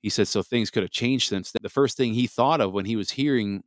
he 0.00 0.10
said 0.10 0.28
so 0.28 0.42
things 0.42 0.70
could 0.70 0.82
have 0.84 0.92
changed 0.92 1.28
since. 1.28 1.52
The 1.60 1.68
first 1.68 1.96
thing 1.96 2.14
he 2.14 2.26
thought 2.26 2.60
of 2.60 2.72
when 2.72 2.84
he 2.84 2.94
was 2.94 3.10
hearing 3.12 3.64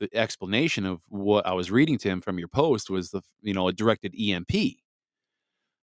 the 0.00 0.08
explanation 0.16 0.86
of 0.86 1.00
what 1.08 1.46
I 1.46 1.52
was 1.52 1.70
reading 1.70 1.98
to 1.98 2.08
him 2.08 2.20
from 2.20 2.38
your 2.38 2.48
post 2.48 2.90
was 2.90 3.10
the 3.10 3.22
you 3.42 3.54
know 3.54 3.68
a 3.68 3.72
directed 3.72 4.14
EMP." 4.18 4.50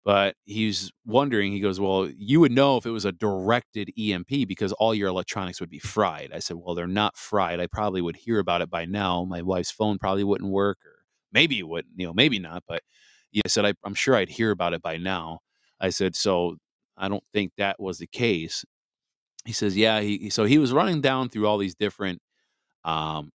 But 0.05 0.36
he's 0.45 0.91
wondering, 1.05 1.51
he 1.51 1.60
goes, 1.60 1.79
Well, 1.79 2.07
you 2.15 2.39
would 2.39 2.51
know 2.51 2.77
if 2.77 2.86
it 2.86 2.91
was 2.91 3.05
a 3.05 3.12
directed 3.12 3.89
EMP 4.00 4.48
because 4.48 4.72
all 4.74 4.93
your 4.93 5.10
electronics 5.10 5.60
would 5.60 5.69
be 5.72 5.79
fried. 5.79 6.29
I 6.31 6.39
said, 6.39 6.57
Well, 6.57 6.75
they're 6.75 6.86
not 6.88 7.17
fried. 7.17 7.60
I 7.60 7.65
probably 7.67 8.01
would 8.01 8.15
hear 8.15 8.38
about 8.39 8.62
it 8.62 8.69
by 8.69 8.86
now. 8.86 9.25
My 9.25 9.41
wife's 9.41 9.72
phone 9.72 9.98
probably 9.98 10.24
wouldn't 10.24 10.51
work, 10.51 10.77
or 10.86 11.05
maybe 11.31 11.57
it 11.57 11.67
wouldn't, 11.67 11.93
you 11.98 12.05
know, 12.05 12.13
maybe 12.13 12.38
not. 12.38 12.63
But 12.67 12.84
I 13.43 13.48
said, 13.48 13.65
I, 13.65 13.74
I'm 13.84 13.95
sure 13.95 14.15
I'd 14.15 14.29
hear 14.29 14.51
about 14.51 14.74
it 14.74 14.81
by 14.84 14.98
now. 14.98 15.39
I 15.79 15.89
said, 15.89 16.15
So 16.15 16.57
I 16.98 17.10
don't 17.10 17.24
think 17.34 17.53
that 17.57 17.79
was 17.79 17.98
the 17.98 18.07
case. 18.07 18.63
He 19.45 19.53
says, 19.53 19.75
Yeah. 19.77 20.01
He, 20.01 20.29
so 20.29 20.45
he 20.45 20.60
was 20.60 20.74
running 20.74 21.01
down 21.01 21.29
through 21.29 21.48
all 21.48 21.57
these 21.57 21.75
different, 21.75 22.22
um, 22.86 23.31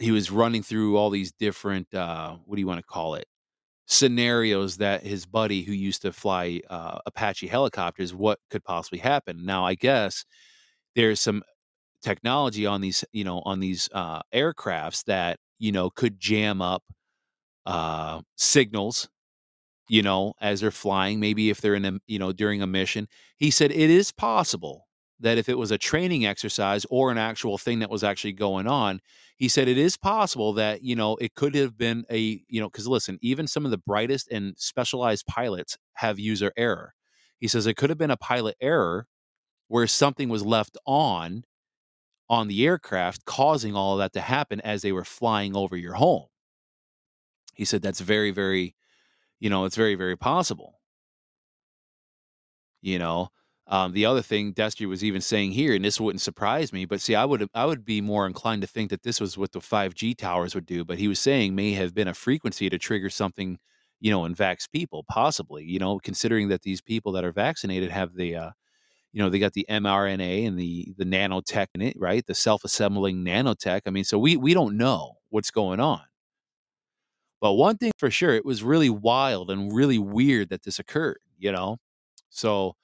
he 0.00 0.10
was 0.10 0.30
running 0.30 0.62
through 0.62 0.96
all 0.96 1.10
these 1.10 1.32
different, 1.32 1.92
uh, 1.94 2.36
what 2.44 2.56
do 2.56 2.60
you 2.60 2.66
want 2.66 2.80
to 2.80 2.86
call 2.86 3.14
it? 3.14 3.26
scenarios 3.86 4.78
that 4.78 5.04
his 5.04 5.26
buddy 5.26 5.62
who 5.62 5.72
used 5.72 6.02
to 6.02 6.12
fly 6.12 6.60
uh, 6.68 6.98
Apache 7.06 7.46
helicopters, 7.46 8.14
what 8.14 8.38
could 8.50 8.64
possibly 8.64 8.98
happen. 8.98 9.44
Now, 9.44 9.64
I 9.64 9.74
guess 9.74 10.24
there's 10.94 11.20
some 11.20 11.42
technology 12.02 12.66
on 12.66 12.80
these, 12.80 13.04
you 13.12 13.24
know, 13.24 13.42
on 13.44 13.60
these 13.60 13.88
uh, 13.92 14.22
aircrafts 14.34 15.04
that 15.04 15.38
you 15.58 15.72
know 15.72 15.90
could 15.90 16.20
jam 16.20 16.62
up 16.62 16.82
uh, 17.66 18.20
signals, 18.36 19.08
you 19.88 20.02
know, 20.02 20.34
as 20.40 20.60
they're 20.60 20.70
flying. 20.70 21.20
Maybe 21.20 21.50
if 21.50 21.60
they're 21.60 21.74
in 21.74 21.84
a, 21.84 21.98
you 22.06 22.18
know, 22.18 22.32
during 22.32 22.62
a 22.62 22.66
mission. 22.66 23.08
He 23.38 23.50
said 23.50 23.70
it 23.72 23.90
is 23.90 24.12
possible 24.12 24.85
that 25.20 25.38
if 25.38 25.48
it 25.48 25.56
was 25.58 25.70
a 25.70 25.78
training 25.78 26.26
exercise 26.26 26.84
or 26.90 27.10
an 27.10 27.18
actual 27.18 27.58
thing 27.58 27.78
that 27.78 27.90
was 27.90 28.04
actually 28.04 28.32
going 28.32 28.66
on, 28.66 29.00
he 29.36 29.48
said 29.48 29.68
it 29.68 29.78
is 29.78 29.96
possible 29.96 30.52
that 30.54 30.82
you 30.82 30.96
know 30.96 31.16
it 31.16 31.34
could 31.34 31.54
have 31.54 31.76
been 31.76 32.04
a 32.10 32.42
you 32.48 32.60
know 32.60 32.68
because 32.68 32.86
listen 32.86 33.18
even 33.22 33.46
some 33.46 33.64
of 33.64 33.70
the 33.70 33.78
brightest 33.78 34.30
and 34.30 34.54
specialized 34.58 35.26
pilots 35.26 35.76
have 35.94 36.18
user 36.18 36.52
error. 36.56 36.94
He 37.38 37.48
says 37.48 37.66
it 37.66 37.76
could 37.76 37.90
have 37.90 37.98
been 37.98 38.10
a 38.10 38.16
pilot 38.16 38.56
error 38.60 39.06
where 39.68 39.86
something 39.86 40.28
was 40.28 40.44
left 40.44 40.76
on 40.86 41.44
on 42.28 42.48
the 42.48 42.66
aircraft 42.66 43.24
causing 43.24 43.74
all 43.76 43.94
of 43.94 43.98
that 43.98 44.12
to 44.14 44.20
happen 44.20 44.60
as 44.62 44.82
they 44.82 44.92
were 44.92 45.04
flying 45.04 45.56
over 45.56 45.76
your 45.76 45.94
home. 45.94 46.26
He 47.54 47.64
said 47.64 47.82
that's 47.82 48.00
very 48.00 48.30
very 48.30 48.74
you 49.40 49.50
know 49.50 49.64
it's 49.66 49.76
very 49.76 49.94
very 49.96 50.16
possible. 50.16 50.80
You 52.80 52.98
know 52.98 53.30
um, 53.68 53.92
the 53.92 54.06
other 54.06 54.22
thing 54.22 54.54
Destry 54.54 54.88
was 54.88 55.02
even 55.02 55.20
saying 55.20 55.50
here, 55.52 55.74
and 55.74 55.84
this 55.84 56.00
wouldn't 56.00 56.20
surprise 56.22 56.72
me, 56.72 56.84
but 56.84 57.00
see, 57.00 57.14
I 57.16 57.24
would 57.24 57.48
I 57.54 57.64
would 57.66 57.84
be 57.84 58.00
more 58.00 58.26
inclined 58.26 58.62
to 58.62 58.68
think 58.68 58.90
that 58.90 59.02
this 59.02 59.20
was 59.20 59.36
what 59.36 59.52
the 59.52 59.60
five 59.60 59.94
G 59.94 60.14
towers 60.14 60.54
would 60.54 60.66
do. 60.66 60.84
But 60.84 60.98
he 60.98 61.08
was 61.08 61.18
saying 61.18 61.54
may 61.54 61.72
have 61.72 61.94
been 61.94 62.06
a 62.08 62.14
frequency 62.14 62.70
to 62.70 62.78
trigger 62.78 63.10
something, 63.10 63.58
you 64.00 64.10
know, 64.12 64.24
in 64.24 64.34
vax 64.36 64.70
people, 64.70 65.04
possibly. 65.08 65.64
You 65.64 65.80
know, 65.80 65.98
considering 65.98 66.48
that 66.48 66.62
these 66.62 66.80
people 66.80 67.10
that 67.12 67.24
are 67.24 67.32
vaccinated 67.32 67.90
have 67.90 68.14
the, 68.14 68.36
uh, 68.36 68.50
you 69.12 69.22
know, 69.22 69.30
they 69.30 69.38
got 69.40 69.54
the 69.54 69.66
mRNA 69.70 70.46
and 70.46 70.58
the 70.58 70.94
the 70.98 71.04
nanotech 71.04 71.68
in 71.74 71.82
it, 71.82 71.96
right? 71.98 72.26
The 72.26 72.34
self 72.34 72.64
assembling 72.64 73.24
nanotech. 73.24 73.82
I 73.86 73.90
mean, 73.90 74.04
so 74.04 74.18
we 74.18 74.36
we 74.36 74.54
don't 74.54 74.76
know 74.78 75.14
what's 75.30 75.50
going 75.50 75.80
on. 75.80 76.02
But 77.40 77.54
one 77.54 77.76
thing 77.76 77.92
for 77.98 78.10
sure, 78.10 78.34
it 78.34 78.44
was 78.44 78.62
really 78.62 78.90
wild 78.90 79.50
and 79.50 79.72
really 79.72 79.98
weird 79.98 80.48
that 80.50 80.62
this 80.62 80.78
occurred. 80.78 81.18
You 81.38 81.52
know, 81.52 81.76
so 82.30 82.76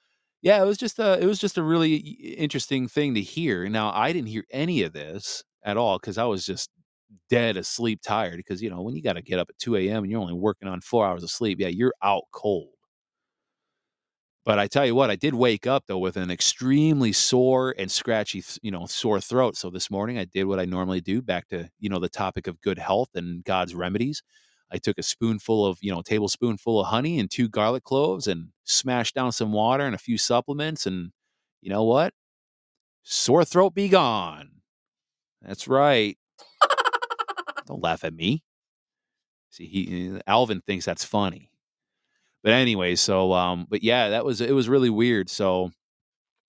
yeah, 0.43 0.61
it 0.63 0.67
was 0.67 0.77
just 0.79 0.99
a 0.99 1.19
it 1.21 1.27
was 1.27 1.39
just 1.39 1.57
a 1.59 1.63
really 1.63 1.95
interesting 1.97 2.89
thing 2.89 3.15
to 3.15 3.21
hear. 3.21 3.69
Now, 3.69 3.91
I 3.93 4.13
didn't 4.13 4.29
hear 4.29 4.45
any 4.51 4.83
of 4.83 4.93
this 4.93 5.43
at 5.65 5.77
all 5.77 5.99
because 5.99 6.19
I 6.19 6.25
was 6.25 6.45
just 6.45 6.69
dead 7.29 7.57
asleep, 7.57 8.01
tired. 8.03 8.37
Because 8.37 8.61
you 8.63 8.69
know 8.69 8.81
when 8.83 8.95
you 8.95 9.03
got 9.03 9.13
to 9.15 9.23
get 9.23 9.39
up 9.39 9.49
at 9.49 9.59
two 9.59 9.77
a.m. 9.77 10.03
and 10.03 10.11
you're 10.11 10.21
only 10.21 10.33
working 10.35 10.69
on 10.69 10.81
four 10.81 11.07
hours 11.07 11.23
of 11.23 11.31
sleep, 11.31 11.59
yeah, 11.61 11.69
you're 11.69 11.93
out 12.03 12.23
cold. 12.33 12.69
But 14.45 14.59
I 14.59 14.67
tell 14.67 14.85
you 14.85 14.93
what, 14.95 15.09
I 15.09 15.15
did 15.15 15.33
wake 15.33 15.65
up 15.67 15.85
though 15.87 15.97
with 15.99 16.17
an 16.17 16.29
extremely 16.29 17.13
sore 17.13 17.73
and 17.77 17.89
scratchy, 17.89 18.43
you 18.61 18.71
know, 18.71 18.85
sore 18.87 19.21
throat. 19.21 19.55
So 19.55 19.69
this 19.69 19.89
morning 19.89 20.17
I 20.17 20.25
did 20.25 20.45
what 20.45 20.59
I 20.59 20.65
normally 20.65 20.99
do, 21.01 21.21
back 21.21 21.47
to 21.49 21.69
you 21.79 21.89
know 21.89 21.99
the 21.99 22.09
topic 22.09 22.47
of 22.47 22.59
good 22.61 22.77
health 22.77 23.09
and 23.15 23.43
God's 23.45 23.73
remedies. 23.73 24.21
I 24.73 24.77
took 24.77 24.97
a 24.97 25.03
spoonful 25.03 25.67
of, 25.67 25.77
you 25.81 25.91
know, 25.91 26.01
tablespoonful 26.01 26.81
of 26.81 26.87
honey 26.87 27.19
and 27.19 27.29
two 27.29 27.47
garlic 27.47 27.83
cloves 27.83 28.25
and 28.25 28.47
smashed 28.63 29.13
down 29.13 29.31
some 29.31 29.53
water 29.53 29.85
and 29.85 29.93
a 29.93 29.99
few 29.99 30.17
supplements. 30.17 30.87
And 30.87 31.11
you 31.61 31.69
know 31.69 31.83
what? 31.83 32.11
Sore 33.03 33.45
throat 33.45 33.75
be 33.75 33.87
gone. 33.87 34.49
That's 35.43 35.67
right. 35.67 36.17
Don't 37.67 37.83
laugh 37.83 38.03
at 38.03 38.15
me. 38.15 38.43
See, 39.51 39.67
he 39.67 40.19
Alvin 40.25 40.61
thinks 40.61 40.85
that's 40.85 41.03
funny. 41.05 41.51
But 42.43 42.53
anyway, 42.53 42.95
so 42.95 43.31
um, 43.33 43.67
but 43.69 43.83
yeah, 43.83 44.09
that 44.09 44.25
was 44.25 44.41
it 44.41 44.55
was 44.55 44.67
really 44.67 44.89
weird. 44.89 45.29
So 45.29 45.69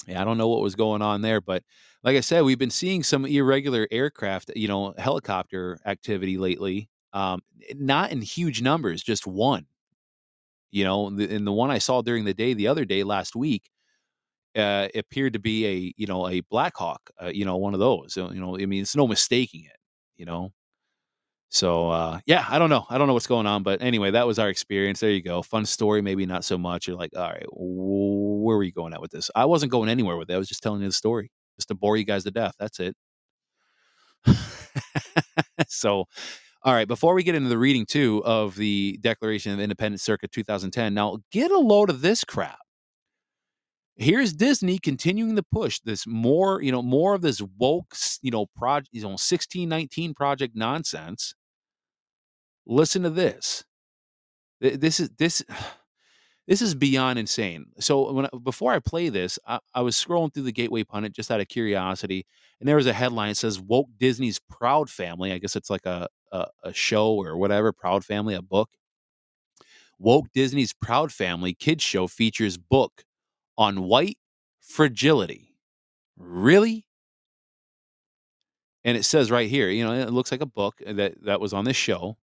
yeah, 0.07 0.21
I 0.21 0.25
don't 0.25 0.39
know 0.39 0.49
what 0.49 0.63
was 0.63 0.75
going 0.75 1.03
on 1.03 1.21
there, 1.21 1.43
but 1.43 1.63
like 2.03 2.17
I 2.17 2.21
said, 2.21 2.43
we've 2.43 2.59
been 2.59 2.71
seeing 2.71 3.03
some 3.03 3.27
irregular 3.27 3.87
aircraft, 3.91 4.51
you 4.57 4.69
know, 4.69 4.95
helicopter 4.97 5.79
activity 5.87 6.39
lately 6.39 6.89
um, 7.15 7.41
not 7.75 8.13
in 8.13 8.21
huge 8.21 8.61
numbers, 8.63 9.03
just 9.03 9.27
one. 9.27 9.67
You 10.71 10.85
know, 10.85 11.07
and 11.07 11.47
the, 11.47 11.53
one 11.53 11.71
I 11.71 11.79
saw 11.79 12.03
during 12.03 12.25
the 12.25 12.35
day 12.35 12.53
the 12.53 12.67
other 12.67 12.85
day 12.85 13.05
last 13.05 13.37
week 13.37 13.71
uh, 14.57 14.89
appeared 14.95 15.35
to 15.35 15.39
be 15.39 15.67
a 15.67 15.93
you 15.97 16.07
know 16.07 16.29
a 16.29 16.41
Black 16.41 16.77
Hawk, 16.77 17.01
uh, 17.23 17.29
you 17.33 17.45
know, 17.45 17.57
one 17.57 17.75
of 17.75 17.81
those. 17.81 18.17
You 18.17 18.29
know, 18.35 18.59
I 18.59 18.67
mean, 18.67 18.83
it's 18.83 18.97
no 18.97 19.07
mistaking 19.07 19.65
it. 19.65 19.77
You 20.17 20.27
know, 20.27 20.53
so 21.51 21.89
uh, 21.91 22.19
yeah, 22.27 22.45
I 22.49 22.59
don't 22.59 22.71
know. 22.71 22.85
I 22.91 22.99
don't 22.99 23.07
know 23.07 23.15
what's 23.15 23.29
going 23.29 23.47
on, 23.47 23.63
but 23.63 23.81
anyway, 23.81 24.11
that 24.11 24.27
was 24.27 24.41
our 24.41 24.49
experience. 24.49 24.99
There 24.99 25.11
you 25.11 25.23
go. 25.23 25.41
Fun 25.43 25.65
story, 25.65 26.03
maybe 26.03 26.27
not 26.27 26.45
so 26.45 26.59
much. 26.59 26.89
You're 26.89 26.97
like, 26.97 27.13
all 27.17 27.31
right, 27.31 27.47
where 27.53 28.57
were 28.57 28.65
you 28.65 28.73
going 28.73 28.93
at 28.93 29.01
with 29.01 29.13
this? 29.13 29.31
I 29.37 29.45
wasn't 29.45 29.71
going 29.71 29.89
anywhere 29.89 30.17
with 30.17 30.31
it. 30.31 30.35
I 30.35 30.39
was 30.39 30.49
just 30.49 30.65
telling 30.65 30.81
you 30.81 30.89
the 30.89 30.93
story, 30.93 31.31
just 31.57 31.69
to 31.69 31.77
bore 31.77 31.97
you 31.97 32.05
guys 32.05 32.25
to 32.25 32.33
death. 32.33 32.55
That's 32.59 32.81
it. 32.81 32.97
so 35.69 36.07
all 36.65 36.73
right, 36.73 36.89
before 36.89 37.13
we 37.13 37.23
get 37.23 37.35
into 37.35 37.51
the 37.51 37.59
reading 37.59 37.85
too 37.85 38.23
of 38.25 38.57
the 38.57 38.99
Declaration 39.03 39.53
of 39.53 39.61
Independence 39.61 40.03
circa 40.03 40.29
2010, 40.29 40.95
now 40.95 41.19
get 41.31 41.51
a 41.51 41.59
load 41.59 41.91
of 41.91 42.01
this 42.01 42.25
crap. 42.25 42.59
Here's 43.97 44.33
Disney 44.33 44.79
continuing 44.79 45.37
to 45.37 45.43
push 45.43 45.79
this 45.81 46.07
more, 46.07 46.63
you 46.63 46.73
know, 46.73 46.83
more 46.83 47.15
of 47.15 47.21
this 47.21 47.41
woke, 47.59 47.95
you 48.23 48.31
know, 48.31 48.47
project, 48.57 48.89
you 48.93 49.03
know, 49.03 49.11
1619 49.11 50.15
project 50.15 50.57
nonsense. 50.57 51.35
Listen 52.67 53.03
to 53.03 53.11
this. 53.11 53.65
This 54.61 55.01
is 55.01 55.11
this 55.19 55.45
this 56.49 56.63
is 56.63 56.75
beyond 56.75 57.19
insane. 57.19 57.67
So 57.79 58.11
when 58.11 58.27
before 58.43 58.73
I 58.73 58.79
play 58.79 59.11
this, 59.11 59.39
I, 59.47 59.59
I, 59.75 59.83
was 59.83 59.97
scrolling 59.97 60.33
through 60.33 60.43
the 60.45 60.53
Gateway 60.53 60.83
Pundit 60.83 61.13
just 61.13 61.31
out 61.31 61.41
of 61.41 61.49
curiosity, 61.49 62.27
and 62.59 62.69
there 62.69 62.77
was 62.77 62.87
a 62.87 62.93
headline 62.93 63.29
that 63.29 63.37
says 63.37 63.61
"Woke 63.61 63.89
Disney's 63.99 64.41
Proud 64.41 64.91
Family." 64.91 65.31
I 65.31 65.39
guess 65.39 65.57
it's 65.57 65.71
like 65.71 65.87
a 65.87 66.09
a, 66.35 66.47
a 66.65 66.73
show 66.75 67.15
or 67.15 67.37
whatever. 67.37 67.73
Proud 67.73 68.05
Family, 68.05 68.35
a 68.35 68.43
book. 68.43 68.71
Woke 69.99 70.27
Disney's 70.35 70.73
Proud 70.75 71.13
Family 71.13 71.55
kids 71.55 71.83
show 71.83 72.07
features 72.09 72.59
book 72.59 73.05
on 73.57 73.85
white 73.85 74.19
fragility. 74.61 75.55
Really? 76.19 76.85
And 78.85 78.99
it 78.99 79.05
says 79.05 79.31
right 79.31 79.49
here, 79.49 79.71
you 79.71 79.85
know, 79.85 79.95
it 79.95 80.11
looks 80.11 80.31
like 80.31 80.43
a 80.43 80.47
book 80.47 80.83
that 80.87 81.15
that 81.25 81.41
was 81.41 81.55
on 81.55 81.65
this 81.65 81.77
show. 81.77 82.19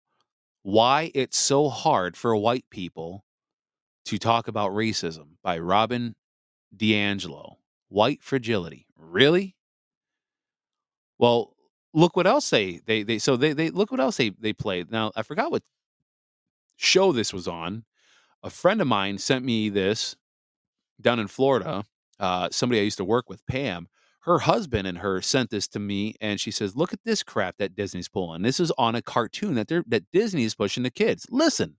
Why 0.63 1.11
it's 1.15 1.37
so 1.37 1.69
hard 1.69 2.17
for 2.17 2.35
white 2.35 2.65
people 2.69 3.23
to 4.05 4.17
talk 4.17 4.47
about 4.47 4.71
racism 4.71 5.35
by 5.43 5.59
Robin 5.59 6.15
DiAngelo. 6.75 7.55
White 7.87 8.21
fragility. 8.21 8.87
Really? 8.97 9.55
Well, 11.17 11.53
look 11.93 12.15
what 12.15 12.27
else 12.27 12.49
they 12.49 12.81
they 12.85 13.03
they 13.03 13.19
so 13.19 13.35
they 13.35 13.53
they 13.53 13.69
look 13.69 13.91
what 13.91 13.99
else 13.99 14.17
they 14.17 14.29
they 14.29 14.53
played. 14.53 14.91
Now 14.91 15.11
I 15.15 15.23
forgot 15.23 15.51
what 15.51 15.63
show 16.77 17.11
this 17.11 17.33
was 17.33 17.47
on. 17.47 17.83
A 18.43 18.49
friend 18.49 18.81
of 18.81 18.87
mine 18.87 19.17
sent 19.17 19.43
me 19.43 19.69
this 19.69 20.15
down 21.01 21.19
in 21.19 21.27
Florida, 21.27 21.83
uh, 22.19 22.49
somebody 22.51 22.79
I 22.79 22.83
used 22.83 22.97
to 22.97 23.05
work 23.05 23.29
with, 23.29 23.45
Pam, 23.47 23.87
her 24.21 24.39
husband 24.39 24.87
and 24.87 24.99
her 24.99 25.21
sent 25.21 25.49
this 25.49 25.67
to 25.69 25.79
me, 25.79 26.15
and 26.21 26.39
she 26.39 26.51
says, 26.51 26.75
"Look 26.75 26.93
at 26.93 27.03
this 27.03 27.23
crap 27.23 27.57
that 27.57 27.75
Disney's 27.75 28.09
pulling. 28.09 28.41
This 28.41 28.59
is 28.59 28.71
on 28.77 28.95
a 28.95 29.01
cartoon 29.01 29.55
that 29.55 29.67
they're 29.67 29.83
that 29.87 30.11
Disney 30.11 30.43
is 30.43 30.55
pushing 30.55 30.83
to 30.83 30.89
kids. 30.89 31.25
Listen." 31.29 31.77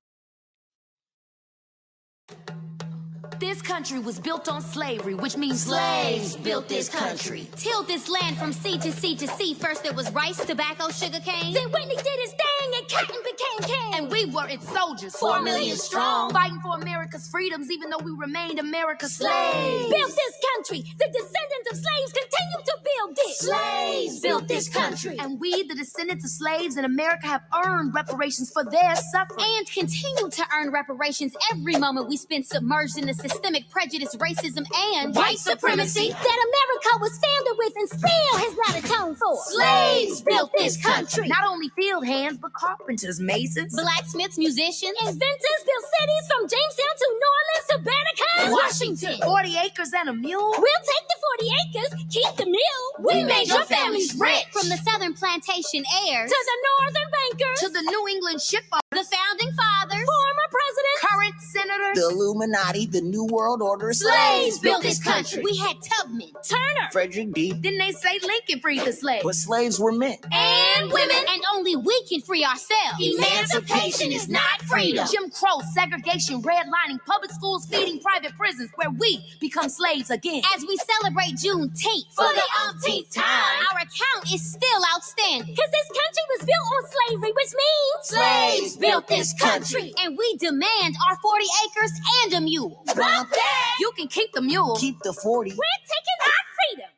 This 3.40 3.62
country 3.62 3.98
was 3.98 4.20
built 4.20 4.50
on 4.50 4.60
slavery, 4.60 5.14
which 5.14 5.38
means 5.38 5.62
slaves 5.62 6.36
built 6.36 6.68
this 6.68 6.90
country. 6.90 7.48
Tilled 7.56 7.86
this 7.88 8.10
land 8.10 8.36
from 8.36 8.52
sea 8.52 8.76
to 8.76 8.92
sea 8.92 9.16
to 9.16 9.26
sea. 9.26 9.54
First 9.54 9.82
there 9.82 9.94
was 9.94 10.10
rice, 10.12 10.44
tobacco, 10.44 10.90
sugar 10.90 11.20
cane. 11.20 11.54
Then 11.54 11.72
Whitney 11.72 11.96
did 11.96 12.20
his 12.20 12.32
thing 12.32 12.70
and 12.76 12.86
cotton 12.86 13.16
became 13.24 13.70
king. 13.70 13.94
And 13.94 14.12
we 14.12 14.26
were 14.26 14.46
its 14.46 14.70
soldiers, 14.70 15.16
four 15.16 15.40
million 15.40 15.78
strong. 15.78 16.32
Fighting 16.32 16.60
for 16.60 16.76
America's 16.76 17.28
freedoms, 17.28 17.70
even 17.70 17.88
though 17.88 18.04
we 18.04 18.10
remained 18.10 18.58
America's 18.58 19.16
slaves. 19.16 19.88
Built 19.88 20.12
this 20.14 20.36
country. 20.54 20.84
The 20.98 21.06
descendants 21.06 21.70
of 21.72 21.78
slaves 21.78 22.12
continue 22.12 22.60
to 22.66 22.78
build 22.84 23.16
this. 23.16 23.38
Slaves 23.38 24.20
built 24.20 24.48
this 24.48 24.68
country. 24.68 25.16
And 25.18 25.40
we, 25.40 25.62
the 25.62 25.74
descendants 25.74 26.24
of 26.26 26.30
slaves 26.30 26.76
in 26.76 26.84
America, 26.84 27.26
have 27.26 27.42
earned 27.64 27.94
reparations 27.94 28.50
for 28.50 28.64
their 28.64 28.96
suffering. 28.96 29.46
And 29.56 29.66
continue 29.70 30.28
to 30.28 30.44
earn 30.54 30.72
reparations 30.72 31.34
every 31.50 31.76
moment 31.76 32.06
we 32.06 32.18
spend 32.18 32.44
submerged 32.44 32.98
in 32.98 33.06
the 33.06 33.14
systemic 33.30 33.68
prejudice, 33.70 34.14
racism, 34.16 34.66
and 34.98 35.14
white 35.14 35.38
supremacy 35.38 36.10
that 36.10 36.38
America 36.48 36.90
was 37.00 37.18
founded 37.18 37.54
with 37.58 37.72
and 37.76 37.88
still 37.88 38.34
has 38.38 38.54
not 38.56 38.84
atoned 38.84 39.16
for. 39.18 39.36
Slaves 39.44 40.22
built 40.22 40.50
this 40.58 40.76
country. 40.82 41.28
Not 41.28 41.44
only 41.46 41.68
field 41.70 42.06
hands, 42.06 42.38
but 42.38 42.52
carpenters, 42.52 43.20
masons, 43.20 43.74
Blacksmiths, 43.74 44.38
musicians, 44.38 44.96
inventors 45.00 45.60
built 45.66 45.84
cities 45.98 46.24
from 46.28 46.42
Jamestown 46.48 46.94
to 46.98 47.06
New 47.10 47.30
Orleans 47.38 47.66
to 47.70 47.76
Banneker, 47.78 48.52
Washington. 48.52 49.20
40 49.22 49.56
acres 49.64 49.92
and 49.94 50.08
a 50.08 50.12
mule. 50.12 50.50
We'll 50.56 50.84
take 50.84 51.06
the 51.08 51.18
40 51.38 51.50
acres, 51.62 52.04
keep 52.10 52.36
the 52.36 52.46
mule. 52.46 52.86
We 52.98 53.24
made 53.24 53.48
your 53.48 53.64
families 53.64 54.14
rich. 54.18 54.44
From 54.52 54.68
the 54.68 54.76
southern 54.76 55.14
plantation 55.14 55.84
heirs 56.08 56.30
To 56.30 56.36
the 56.46 56.58
northern 56.68 57.10
bankers 57.10 57.60
To 57.60 57.68
the 57.70 57.82
New 57.82 58.08
England 58.08 58.40
ship 58.40 58.64
the 58.90 59.04
founding 59.04 59.52
fathers, 59.54 60.04
former 60.04 60.48
presidents, 60.50 61.00
current 61.00 61.34
senators. 61.40 61.94
the 61.96 62.08
Illuminati, 62.10 62.86
the 62.86 63.00
New 63.00 63.24
World 63.26 63.62
Order, 63.62 63.92
slaves 63.92 64.58
built 64.58 64.82
this 64.82 65.00
country. 65.00 65.44
We 65.44 65.56
had 65.58 65.76
Tubman, 65.80 66.30
Turner, 66.42 66.90
Frederick 66.90 67.32
D. 67.32 67.52
Didn't 67.52 67.78
they 67.78 67.92
say 67.92 68.18
Lincoln 68.20 68.58
freed 68.58 68.80
the 68.80 68.92
slaves? 68.92 69.22
But 69.22 69.36
slaves 69.36 69.78
were 69.78 69.92
men. 69.92 70.16
and 70.32 70.90
women, 70.90 71.16
and 71.28 71.42
only 71.54 71.76
we 71.76 72.02
can 72.08 72.20
free 72.20 72.44
ourselves. 72.44 72.98
Emancipation 72.98 74.10
is 74.10 74.28
not 74.28 74.60
freedom. 74.62 75.06
Jim 75.08 75.30
Crow, 75.30 75.60
segregation, 75.72 76.42
redlining, 76.42 76.98
public 77.06 77.30
schools 77.30 77.66
feeding 77.66 78.00
private 78.00 78.36
prisons 78.36 78.70
where 78.74 78.90
we 78.90 79.24
become 79.40 79.68
slaves 79.68 80.10
again. 80.10 80.42
As 80.56 80.64
we 80.66 80.76
celebrate 80.98 81.34
Juneteenth 81.38 82.12
For 82.16 82.26
the 82.26 82.42
umpteenth 82.66 83.14
time. 83.14 83.24
our 83.70 83.78
account 83.82 84.34
is 84.34 84.42
still 84.42 84.82
outstanding. 84.96 85.46
Because 85.54 85.70
this 85.70 85.86
country 85.86 86.24
was 86.30 86.40
built 86.40 86.66
on 86.74 86.90
slavery, 86.90 87.32
which 87.36 87.54
means 87.54 87.70
Slaves 88.02 88.79
built 88.80 89.06
this 89.08 89.32
country, 89.34 89.94
and 90.00 90.16
we 90.16 90.36
demand 90.38 90.96
our 91.08 91.16
40 91.16 91.44
acres 91.64 91.92
and 92.24 92.34
a 92.34 92.40
mule. 92.40 92.82
Bump 92.86 93.30
that. 93.30 93.76
You 93.78 93.92
can 93.96 94.08
keep 94.08 94.32
the 94.32 94.40
mule. 94.40 94.76
Keep 94.76 95.00
the 95.02 95.12
40. 95.12 95.50
We're 95.50 95.56
taking 95.86 96.18
our 96.24 96.42
freedom. 96.66 96.90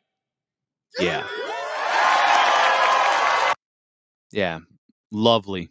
Yeah. 0.99 1.27
Yeah. 4.31 4.59
Lovely. 5.11 5.69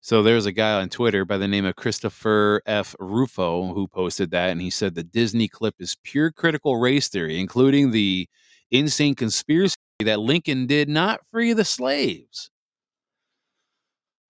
So 0.00 0.22
there's 0.22 0.46
a 0.46 0.52
guy 0.52 0.80
on 0.80 0.90
Twitter 0.90 1.24
by 1.24 1.38
the 1.38 1.48
name 1.48 1.64
of 1.64 1.76
Christopher 1.76 2.62
F. 2.66 2.94
Rufo 2.98 3.72
who 3.72 3.88
posted 3.88 4.30
that, 4.32 4.50
and 4.50 4.60
he 4.60 4.70
said 4.70 4.94
the 4.94 5.02
Disney 5.02 5.48
clip 5.48 5.76
is 5.78 5.96
pure 6.04 6.30
critical 6.30 6.76
race 6.76 7.08
theory, 7.08 7.40
including 7.40 7.90
the 7.90 8.28
insane 8.70 9.14
conspiracy 9.14 9.76
that 10.00 10.20
Lincoln 10.20 10.66
did 10.66 10.88
not 10.88 11.20
free 11.30 11.52
the 11.54 11.64
slaves. 11.64 12.50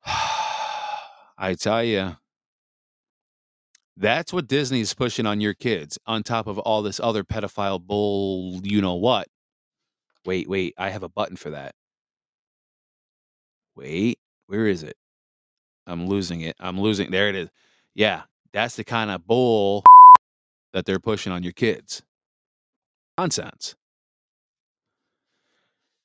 I 1.44 1.52
tell 1.52 1.85
you, 1.85 2.16
that's 3.98 4.33
what 4.33 4.48
Disney's 4.48 4.94
pushing 4.94 5.26
on 5.26 5.42
your 5.42 5.52
kids, 5.52 5.98
on 6.07 6.22
top 6.22 6.46
of 6.46 6.59
all 6.59 6.80
this 6.80 6.98
other 6.98 7.22
pedophile 7.22 7.78
bull, 7.78 8.62
you 8.62 8.80
know 8.80 8.94
what. 8.94 9.28
Wait, 10.24 10.48
wait, 10.48 10.72
I 10.78 10.88
have 10.88 11.02
a 11.02 11.09
button 11.11 11.37
for 11.37 11.50
that. 11.50 11.74
Wait, 13.76 14.18
where 14.46 14.66
is 14.66 14.83
it? 14.85 14.96
I'm 15.87 16.07
losing 16.07 16.40
it. 16.40 16.57
I'm 16.61 16.80
losing. 16.80 17.11
There 17.11 17.28
it 17.28 17.35
is. 17.35 17.50
Yeah, 17.94 18.22
that's 18.54 18.76
the 18.76 18.85
kind 18.85 19.11
of 19.11 19.26
bull 19.26 19.85
that 20.72 20.87
they're 20.87 20.98
pushing 20.98 21.30
on 21.30 21.42
your 21.42 21.52
kids. 21.52 22.02
Nonsense. 23.18 23.74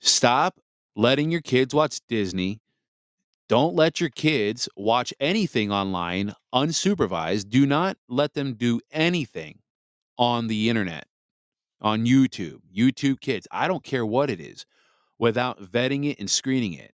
Stop 0.02 0.60
letting 0.98 1.32
your 1.32 1.40
kids 1.40 1.74
watch 1.74 2.02
Disney. 2.10 2.60
Don't 3.50 3.76
let 3.76 4.00
your 4.00 4.12
kids 4.12 4.70
watch 4.78 5.14
anything 5.20 5.72
online 5.72 6.34
unsupervised. 6.54 7.50
Do 7.50 7.66
not 7.66 7.98
let 8.08 8.36
them 8.36 8.54
do 8.54 8.80
anything 8.92 9.60
on 10.18 10.48
the 10.48 10.70
internet, 10.70 11.08
on 11.82 12.06
YouTube, 12.06 12.60
YouTube 12.74 13.20
Kids. 13.20 13.48
I 13.52 13.68
don't 13.68 13.84
care 13.84 14.06
what 14.06 14.30
it 14.30 14.40
is, 14.40 14.66
without 15.18 15.60
vetting 15.60 16.10
it 16.10 16.20
and 16.20 16.30
screening 16.30 16.74
it 16.74 16.94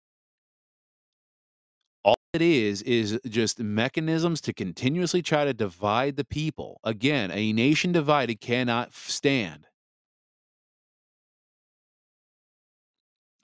all 2.05 2.17
it 2.33 2.43
is 2.43 2.83
is 2.83 3.19
just 3.29 3.59
mechanisms 3.59 4.41
to 4.43 4.53
continuously 4.53 5.23
try 5.23 5.45
to 5.45 5.53
divide 5.53 6.17
the 6.17 6.25
people. 6.25 6.81
Again, 6.85 7.31
a 7.33 7.53
nation 7.53 7.93
divided 7.93 8.41
cannot 8.41 8.95
stand. 8.95 9.67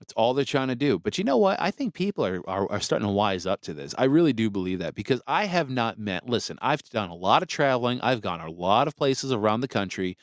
That's 0.01 0.13
all 0.13 0.35
they're 0.35 0.45
trying 0.45 0.69
to 0.69 0.75
do. 0.75 0.99
But 0.99 1.17
you 1.17 1.25
know 1.25 1.39
what? 1.39 1.61
I 1.61 1.71
think 1.71 1.95
people 1.95 2.25
are, 2.27 2.43
are 2.49 2.71
are 2.71 2.81
starting 2.81 3.09
to 3.09 3.13
wise 3.13 3.47
up 3.47 3.63
to 3.63 3.75
this. 3.75 3.95
I 3.97 4.05
really 4.05 4.33
do 4.33 4.51
believe 4.51 4.81
that 4.81 4.95
because 4.95 5.23
I 5.27 5.47
have 5.47 5.71
not 5.71 5.99
met. 5.99 6.29
Listen, 6.29 6.59
I've 6.61 6.83
done 6.85 7.09
a 7.09 7.15
lot 7.15 7.43
of 7.43 7.49
traveling. 7.49 8.01
I've 8.03 8.21
gone 8.21 8.41
a 8.41 8.51
lot 8.51 8.89
of 8.89 8.97
places 8.97 9.33
around 9.33 9.61
the 9.61 9.69
country. 9.69 10.17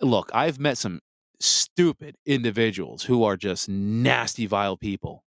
Look, 0.00 0.30
I've 0.32 0.58
met 0.58 0.78
some 0.78 1.00
stupid 1.40 2.16
individuals 2.24 3.02
who 3.02 3.24
are 3.24 3.36
just 3.36 3.68
nasty, 3.68 4.46
vile 4.46 4.76
people. 4.76 5.24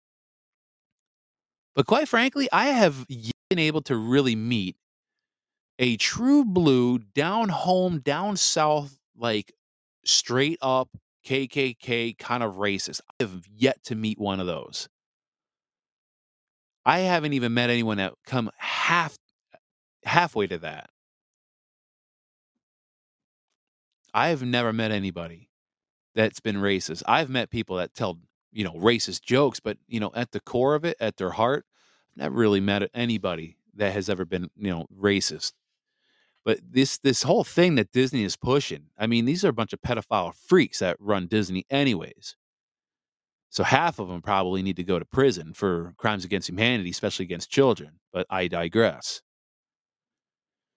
But 1.75 1.87
quite 1.87 2.07
frankly, 2.07 2.47
I 2.51 2.67
have 2.67 3.05
been 3.07 3.59
able 3.59 3.81
to 3.83 3.95
really 3.95 4.35
meet 4.35 4.75
a 5.77 5.97
true 5.97 6.43
blue, 6.45 6.99
down 6.99 7.49
home, 7.49 7.99
down 7.99 8.37
south, 8.37 8.97
like 9.17 9.53
straight 10.05 10.57
up 10.61 10.89
KKK 11.25 12.17
kind 12.17 12.43
of 12.43 12.55
racist. 12.55 13.01
I 13.19 13.23
have 13.23 13.45
yet 13.53 13.83
to 13.85 13.95
meet 13.95 14.19
one 14.19 14.39
of 14.39 14.47
those. 14.47 14.89
I 16.85 16.99
haven't 16.99 17.33
even 17.33 17.53
met 17.53 17.69
anyone 17.69 17.97
that 17.97 18.13
come 18.25 18.49
half 18.57 19.17
halfway 20.05 20.47
to 20.47 20.57
that. 20.59 20.89
I 24.13 24.29
have 24.29 24.41
never 24.43 24.73
met 24.73 24.91
anybody 24.91 25.49
that's 26.15 26.39
been 26.39 26.57
racist. 26.57 27.03
I've 27.05 27.29
met 27.29 27.51
people 27.51 27.77
that 27.77 27.93
tell, 27.93 28.19
you 28.51 28.63
know, 28.63 28.73
racist 28.73 29.21
jokes, 29.21 29.59
but 29.59 29.77
you 29.87 29.99
know, 29.99 30.11
at 30.15 30.31
the 30.31 30.39
core 30.39 30.75
of 30.75 30.83
it, 30.83 30.97
at 30.99 31.17
their 31.17 31.31
heart, 31.31 31.65
I've 32.11 32.23
never 32.23 32.35
really 32.35 32.59
met 32.59 32.89
anybody 32.93 33.57
that 33.75 33.93
has 33.93 34.09
ever 34.09 34.25
been, 34.25 34.49
you 34.57 34.71
know, 34.71 34.87
racist. 34.97 35.53
But 36.49 36.61
this 36.67 36.97
this 36.97 37.21
whole 37.21 37.43
thing 37.43 37.75
that 37.75 37.91
Disney 37.91 38.23
is 38.23 38.35
pushing, 38.35 38.87
I 38.97 39.05
mean, 39.05 39.25
these 39.25 39.45
are 39.45 39.49
a 39.49 39.53
bunch 39.53 39.71
of 39.71 39.81
pedophile 39.83 40.33
freaks 40.47 40.79
that 40.79 40.97
run 40.99 41.27
Disney 41.27 41.63
anyways. 41.69 42.35
So 43.51 43.63
half 43.63 43.99
of 43.99 44.07
them 44.07 44.23
probably 44.23 44.63
need 44.63 44.77
to 44.77 44.83
go 44.83 44.97
to 44.97 45.05
prison 45.05 45.53
for 45.53 45.93
crimes 45.97 46.25
against 46.25 46.49
humanity, 46.49 46.89
especially 46.89 47.25
against 47.25 47.51
children. 47.51 47.99
But 48.11 48.25
I 48.31 48.47
digress. 48.47 49.21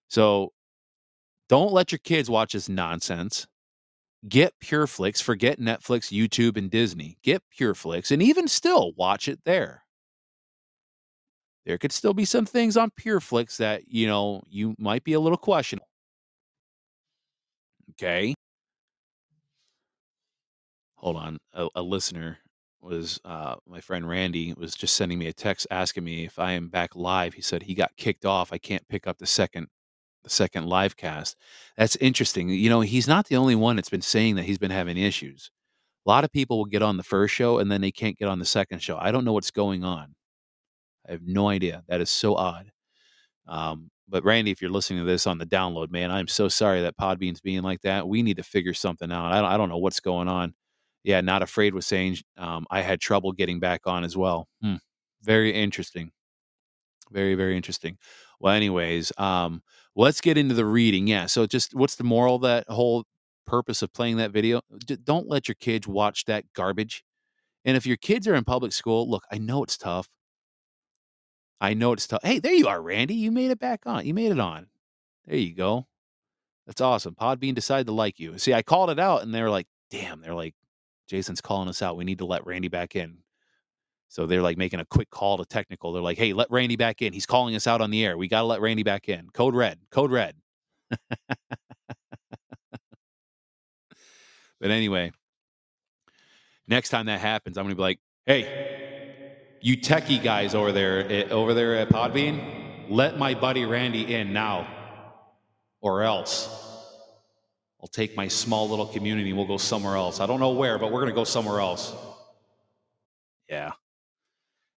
So 0.08 0.52
don't 1.48 1.72
let 1.72 1.90
your 1.90 2.00
kids 2.00 2.28
watch 2.28 2.52
this 2.52 2.68
nonsense. 2.68 3.46
Get 4.28 4.52
PureFlix, 4.62 5.22
forget 5.22 5.58
Netflix, 5.58 6.12
YouTube, 6.12 6.58
and 6.58 6.70
Disney. 6.70 7.16
Get 7.22 7.42
PureFlix, 7.58 8.10
and 8.10 8.22
even 8.22 8.46
still 8.46 8.92
watch 8.98 9.26
it 9.26 9.40
there. 9.46 9.81
There 11.64 11.78
could 11.78 11.92
still 11.92 12.14
be 12.14 12.24
some 12.24 12.46
things 12.46 12.76
on 12.76 12.90
PureFlix 12.90 13.56
that, 13.58 13.88
you 13.88 14.06
know, 14.06 14.42
you 14.48 14.74
might 14.78 15.04
be 15.04 15.12
a 15.12 15.20
little 15.20 15.38
questionable. 15.38 15.86
Okay. 17.92 18.34
Hold 20.96 21.16
on. 21.16 21.38
A, 21.52 21.68
a 21.76 21.82
listener 21.82 22.38
was, 22.80 23.20
uh, 23.24 23.56
my 23.66 23.80
friend 23.80 24.08
Randy 24.08 24.54
was 24.56 24.74
just 24.74 24.96
sending 24.96 25.18
me 25.18 25.28
a 25.28 25.32
text 25.32 25.66
asking 25.70 26.04
me 26.04 26.24
if 26.24 26.38
I 26.38 26.52
am 26.52 26.68
back 26.68 26.96
live. 26.96 27.34
He 27.34 27.42
said 27.42 27.62
he 27.62 27.74
got 27.74 27.96
kicked 27.96 28.24
off. 28.24 28.52
I 28.52 28.58
can't 28.58 28.86
pick 28.88 29.06
up 29.06 29.18
the 29.18 29.26
second 29.26 29.68
the 30.24 30.30
second 30.30 30.66
live 30.66 30.96
cast. 30.96 31.36
That's 31.76 31.96
interesting. 31.96 32.48
You 32.48 32.70
know, 32.70 32.80
he's 32.80 33.08
not 33.08 33.26
the 33.26 33.36
only 33.36 33.56
one 33.56 33.76
that's 33.76 33.90
been 33.90 34.02
saying 34.02 34.36
that 34.36 34.44
he's 34.44 34.58
been 34.58 34.70
having 34.70 34.96
issues. 34.96 35.50
A 36.06 36.10
lot 36.10 36.24
of 36.24 36.32
people 36.32 36.58
will 36.58 36.64
get 36.64 36.82
on 36.82 36.96
the 36.96 37.02
first 37.02 37.34
show 37.34 37.58
and 37.58 37.70
then 37.70 37.80
they 37.80 37.90
can't 37.90 38.16
get 38.16 38.28
on 38.28 38.38
the 38.38 38.44
second 38.44 38.80
show. 38.82 38.96
I 38.98 39.10
don't 39.10 39.24
know 39.24 39.32
what's 39.32 39.50
going 39.50 39.84
on. 39.84 40.14
I 41.08 41.12
have 41.12 41.22
no 41.24 41.48
idea. 41.48 41.82
That 41.88 42.00
is 42.00 42.10
so 42.10 42.34
odd. 42.36 42.70
Um, 43.48 43.90
But 44.08 44.24
Randy, 44.24 44.50
if 44.50 44.60
you're 44.60 44.70
listening 44.70 45.00
to 45.00 45.10
this 45.10 45.26
on 45.26 45.38
the 45.38 45.46
download, 45.46 45.90
man, 45.90 46.10
I'm 46.10 46.28
so 46.28 46.48
sorry 46.48 46.82
that 46.82 46.96
Podbean's 46.96 47.40
being 47.40 47.62
like 47.62 47.80
that. 47.82 48.06
We 48.06 48.22
need 48.22 48.36
to 48.36 48.42
figure 48.42 48.74
something 48.74 49.10
out. 49.10 49.32
I 49.32 49.40
don't, 49.40 49.50
I 49.50 49.56
don't 49.56 49.68
know 49.68 49.78
what's 49.78 50.00
going 50.00 50.28
on. 50.28 50.54
Yeah, 51.04 51.20
not 51.20 51.42
afraid 51.42 51.74
was 51.74 51.86
saying 51.86 52.18
um, 52.36 52.66
I 52.70 52.80
had 52.82 53.00
trouble 53.00 53.32
getting 53.32 53.58
back 53.58 53.86
on 53.86 54.04
as 54.04 54.16
well. 54.16 54.46
Hmm. 54.62 54.76
Very 55.22 55.52
interesting. 55.52 56.12
Very 57.10 57.34
very 57.34 57.56
interesting. 57.56 57.98
Well, 58.38 58.54
anyways, 58.54 59.12
um, 59.18 59.62
let's 59.96 60.20
get 60.20 60.38
into 60.38 60.54
the 60.54 60.64
reading. 60.64 61.06
Yeah. 61.08 61.26
So 61.26 61.46
just 61.46 61.74
what's 61.74 61.96
the 61.96 62.04
moral 62.04 62.38
that 62.40 62.64
whole 62.68 63.04
purpose 63.46 63.82
of 63.82 63.92
playing 63.92 64.16
that 64.18 64.30
video? 64.30 64.60
D- 64.86 64.96
don't 65.02 65.28
let 65.28 65.48
your 65.48 65.56
kids 65.56 65.88
watch 65.88 66.24
that 66.26 66.44
garbage. 66.54 67.02
And 67.64 67.76
if 67.76 67.86
your 67.86 67.96
kids 67.96 68.26
are 68.28 68.34
in 68.34 68.44
public 68.44 68.72
school, 68.72 69.08
look, 69.10 69.24
I 69.30 69.38
know 69.38 69.62
it's 69.62 69.76
tough. 69.76 70.08
I 71.62 71.74
tough. 71.74 72.18
Hey, 72.24 72.40
there 72.40 72.52
you 72.52 72.66
are, 72.66 72.82
Randy. 72.82 73.14
You 73.14 73.30
made 73.30 73.52
it 73.52 73.60
back 73.60 73.82
on. 73.86 74.04
You 74.04 74.14
made 74.14 74.32
it 74.32 74.40
on. 74.40 74.66
There 75.26 75.36
you 75.36 75.54
go. 75.54 75.86
That's 76.66 76.80
awesome. 76.80 77.14
Podbean 77.14 77.54
decided 77.54 77.86
to 77.86 77.92
like 77.92 78.18
you. 78.18 78.36
See, 78.36 78.52
I 78.52 78.62
called 78.62 78.90
it 78.90 78.98
out 78.98 79.22
and 79.22 79.32
they're 79.32 79.48
like, 79.48 79.68
damn, 79.88 80.20
they're 80.20 80.34
like, 80.34 80.56
Jason's 81.06 81.40
calling 81.40 81.68
us 81.68 81.80
out. 81.80 81.96
We 81.96 82.04
need 82.04 82.18
to 82.18 82.24
let 82.24 82.44
Randy 82.44 82.66
back 82.66 82.96
in. 82.96 83.18
So 84.08 84.26
they're 84.26 84.42
like 84.42 84.58
making 84.58 84.80
a 84.80 84.84
quick 84.84 85.08
call 85.10 85.38
to 85.38 85.44
technical. 85.44 85.92
They're 85.92 86.02
like, 86.02 86.18
hey, 86.18 86.32
let 86.32 86.50
Randy 86.50 86.74
back 86.74 87.00
in. 87.00 87.12
He's 87.12 87.26
calling 87.26 87.54
us 87.54 87.68
out 87.68 87.80
on 87.80 87.90
the 87.90 88.04
air. 88.04 88.18
We 88.18 88.26
got 88.26 88.40
to 88.40 88.46
let 88.46 88.60
Randy 88.60 88.82
back 88.82 89.08
in. 89.08 89.30
Code 89.30 89.54
red. 89.54 89.78
Code 89.92 90.10
red. 90.10 90.34
but 94.60 94.70
anyway, 94.70 95.12
next 96.66 96.88
time 96.88 97.06
that 97.06 97.20
happens, 97.20 97.56
I'm 97.56 97.64
going 97.64 97.72
to 97.72 97.76
be 97.76 97.82
like, 97.82 98.00
hey, 98.26 99.01
you 99.62 99.76
techie 99.78 100.22
guys 100.22 100.54
over 100.54 100.72
there, 100.72 101.10
eh, 101.10 101.28
over 101.30 101.54
there 101.54 101.76
at 101.76 101.88
Podbean, 101.88 102.90
let 102.90 103.16
my 103.16 103.34
buddy 103.34 103.64
Randy 103.64 104.14
in 104.14 104.32
now, 104.32 104.66
or 105.80 106.02
else 106.02 106.48
I'll 107.80 107.88
take 107.88 108.16
my 108.16 108.28
small 108.28 108.68
little 108.68 108.86
community 108.86 109.30
and 109.30 109.38
we'll 109.38 109.46
go 109.46 109.56
somewhere 109.56 109.96
else. 109.96 110.20
I 110.20 110.26
don't 110.26 110.40
know 110.40 110.52
where, 110.52 110.78
but 110.78 110.92
we're 110.92 111.00
going 111.00 111.10
to 111.10 111.14
go 111.14 111.24
somewhere 111.24 111.60
else. 111.60 111.92
Yeah. 113.48 113.72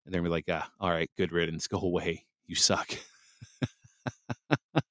And 0.06 0.14
they're 0.14 0.22
gonna 0.22 0.30
be 0.30 0.34
like, 0.34 0.46
ah, 0.50 0.70
all 0.80 0.90
right, 0.90 1.10
good 1.18 1.32
riddance. 1.32 1.68
Go 1.70 1.80
away. 1.80 2.26
You 2.46 2.56
suck. 2.56 2.92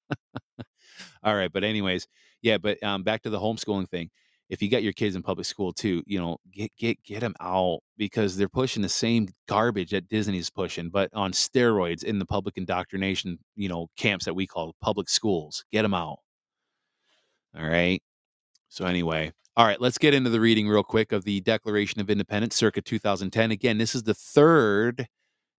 all 1.22 1.34
right. 1.34 1.52
But 1.52 1.62
anyways, 1.62 2.08
yeah, 2.42 2.58
but 2.58 2.82
um, 2.82 3.04
back 3.04 3.22
to 3.22 3.30
the 3.30 3.38
homeschooling 3.38 3.88
thing. 3.88 4.10
If 4.50 4.60
you 4.62 4.70
got 4.70 4.82
your 4.82 4.92
kids 4.92 5.16
in 5.16 5.22
public 5.22 5.46
school 5.46 5.72
too, 5.72 6.02
you 6.06 6.18
know, 6.18 6.36
get 6.52 6.70
get 6.76 7.02
get 7.02 7.20
them 7.20 7.34
out 7.40 7.80
because 7.96 8.36
they're 8.36 8.48
pushing 8.48 8.82
the 8.82 8.88
same 8.88 9.28
garbage 9.48 9.90
that 9.92 10.08
Disney's 10.08 10.50
pushing, 10.50 10.90
but 10.90 11.10
on 11.14 11.32
steroids 11.32 12.04
in 12.04 12.18
the 12.18 12.26
public 12.26 12.56
indoctrination, 12.58 13.38
you 13.56 13.68
know, 13.68 13.88
camps 13.96 14.26
that 14.26 14.34
we 14.34 14.46
call 14.46 14.74
public 14.82 15.08
schools. 15.08 15.64
Get 15.72 15.82
them 15.82 15.94
out. 15.94 16.18
All 17.56 17.66
right. 17.66 18.02
So 18.68 18.84
anyway, 18.86 19.32
all 19.56 19.66
right, 19.66 19.80
let's 19.80 19.98
get 19.98 20.14
into 20.14 20.30
the 20.30 20.40
reading 20.40 20.68
real 20.68 20.82
quick 20.82 21.12
of 21.12 21.24
the 21.24 21.40
Declaration 21.42 22.00
of 22.00 22.10
Independence 22.10 22.56
circa 22.56 22.82
2010. 22.82 23.52
Again, 23.52 23.78
this 23.78 23.94
is 23.94 24.02
the 24.02 24.14
third 24.14 25.06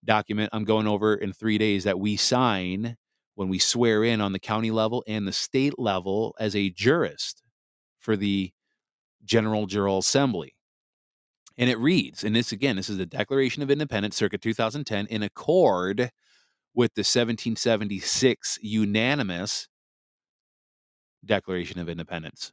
document 0.05 0.51
I'm 0.53 0.64
going 0.64 0.88
over 0.88 1.14
in 1.14 1.33
3 1.33 1.59
days 1.59 1.85
that 1.85 2.01
we 2.01 2.16
sign 2.16 2.97
when 3.37 3.49
we 3.49 3.59
swear 3.59 4.05
in 4.05 4.20
on 4.20 4.33
the 4.33 4.38
county 4.40 4.70
level 4.70 5.05
and 5.07 5.27
the 5.27 5.33
state 5.33 5.79
level 5.79 6.35
as 6.40 6.55
a 6.57 6.70
jurist 6.70 7.42
for 8.01 8.16
the 8.16 8.53
General 9.24 9.66
Jural 9.66 9.98
Assembly. 9.98 10.54
And 11.56 11.70
it 11.70 11.78
reads, 11.78 12.24
and 12.24 12.34
this 12.34 12.52
again, 12.52 12.76
this 12.76 12.90
is 12.90 12.98
the 12.98 13.06
Declaration 13.06 13.62
of 13.62 13.70
Independence 13.70 14.16
circa 14.16 14.38
2010 14.38 15.06
in 15.06 15.22
accord 15.22 16.10
with 16.74 16.94
the 16.94 17.00
1776 17.00 18.58
unanimous 18.60 19.68
Declaration 21.24 21.78
of 21.80 21.88
Independence. 21.88 22.52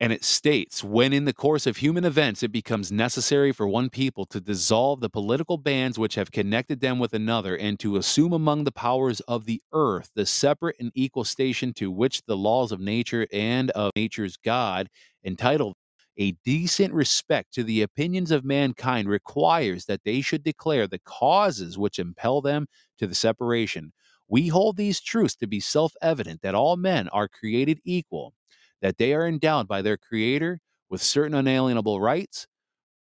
And 0.00 0.12
it 0.12 0.22
states 0.22 0.84
when 0.84 1.12
in 1.12 1.24
the 1.24 1.32
course 1.32 1.66
of 1.66 1.78
human 1.78 2.04
events 2.04 2.44
it 2.44 2.52
becomes 2.52 2.92
necessary 2.92 3.50
for 3.50 3.66
one 3.66 3.90
people 3.90 4.26
to 4.26 4.40
dissolve 4.40 5.00
the 5.00 5.10
political 5.10 5.58
bands 5.58 5.98
which 5.98 6.14
have 6.14 6.30
connected 6.30 6.80
them 6.80 7.00
with 7.00 7.14
another 7.14 7.56
and 7.56 7.80
to 7.80 7.96
assume 7.96 8.32
among 8.32 8.62
the 8.62 8.70
powers 8.70 9.18
of 9.22 9.44
the 9.44 9.60
earth 9.72 10.10
the 10.14 10.24
separate 10.24 10.76
and 10.78 10.92
equal 10.94 11.24
station 11.24 11.72
to 11.74 11.90
which 11.90 12.22
the 12.26 12.36
laws 12.36 12.70
of 12.70 12.78
nature 12.78 13.26
and 13.32 13.70
of 13.72 13.90
nature's 13.96 14.36
God 14.36 14.88
entitle 15.24 15.74
a 16.16 16.32
decent 16.44 16.94
respect 16.94 17.52
to 17.54 17.64
the 17.64 17.82
opinions 17.82 18.30
of 18.30 18.44
mankind 18.44 19.08
requires 19.08 19.86
that 19.86 20.02
they 20.04 20.20
should 20.20 20.44
declare 20.44 20.86
the 20.86 20.98
causes 21.00 21.76
which 21.76 21.98
impel 21.98 22.40
them 22.40 22.66
to 22.98 23.06
the 23.06 23.14
separation. 23.14 23.92
We 24.28 24.48
hold 24.48 24.76
these 24.76 25.00
truths 25.00 25.36
to 25.36 25.46
be 25.48 25.60
self 25.60 25.92
evident 26.02 26.42
that 26.42 26.54
all 26.54 26.76
men 26.76 27.08
are 27.08 27.28
created 27.28 27.80
equal 27.84 28.34
that 28.82 28.98
they 28.98 29.14
are 29.14 29.26
endowed 29.26 29.68
by 29.68 29.82
their 29.82 29.96
Creator 29.96 30.60
with 30.90 31.02
certain 31.02 31.34
unalienable 31.34 32.00
rights, 32.00 32.46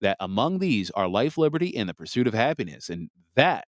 that 0.01 0.17
among 0.19 0.59
these 0.59 0.91
are 0.91 1.07
life, 1.07 1.37
liberty, 1.37 1.75
and 1.75 1.89
the 1.89 1.93
pursuit 1.93 2.27
of 2.27 2.33
happiness, 2.33 2.89
and 2.89 3.09
that 3.35 3.65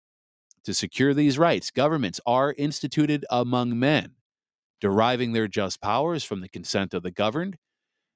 to 0.64 0.74
secure 0.74 1.14
these 1.14 1.38
rights, 1.38 1.70
governments 1.70 2.20
are 2.26 2.54
instituted 2.58 3.24
among 3.30 3.78
men, 3.78 4.12
deriving 4.80 5.32
their 5.32 5.48
just 5.48 5.80
powers 5.80 6.24
from 6.24 6.40
the 6.40 6.48
consent 6.48 6.92
of 6.92 7.02
the 7.02 7.10
governed, 7.10 7.56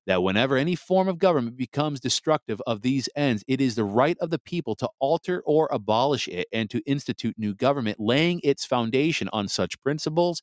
that 0.06 0.22
whenever 0.22 0.56
any 0.56 0.74
form 0.74 1.06
of 1.08 1.18
government 1.18 1.56
becomes 1.56 2.00
destructive 2.00 2.60
of 2.66 2.82
these 2.82 3.08
ends, 3.14 3.44
it 3.46 3.60
is 3.60 3.76
the 3.76 3.84
right 3.84 4.16
of 4.20 4.30
the 4.30 4.38
people 4.40 4.74
to 4.74 4.88
alter 4.98 5.42
or 5.46 5.68
abolish 5.70 6.26
it 6.26 6.48
and 6.52 6.68
to 6.70 6.80
institute 6.86 7.34
new 7.38 7.54
government, 7.54 8.00
laying 8.00 8.40
its 8.42 8.64
foundation 8.64 9.28
on 9.32 9.46
such 9.46 9.80
principles 9.82 10.42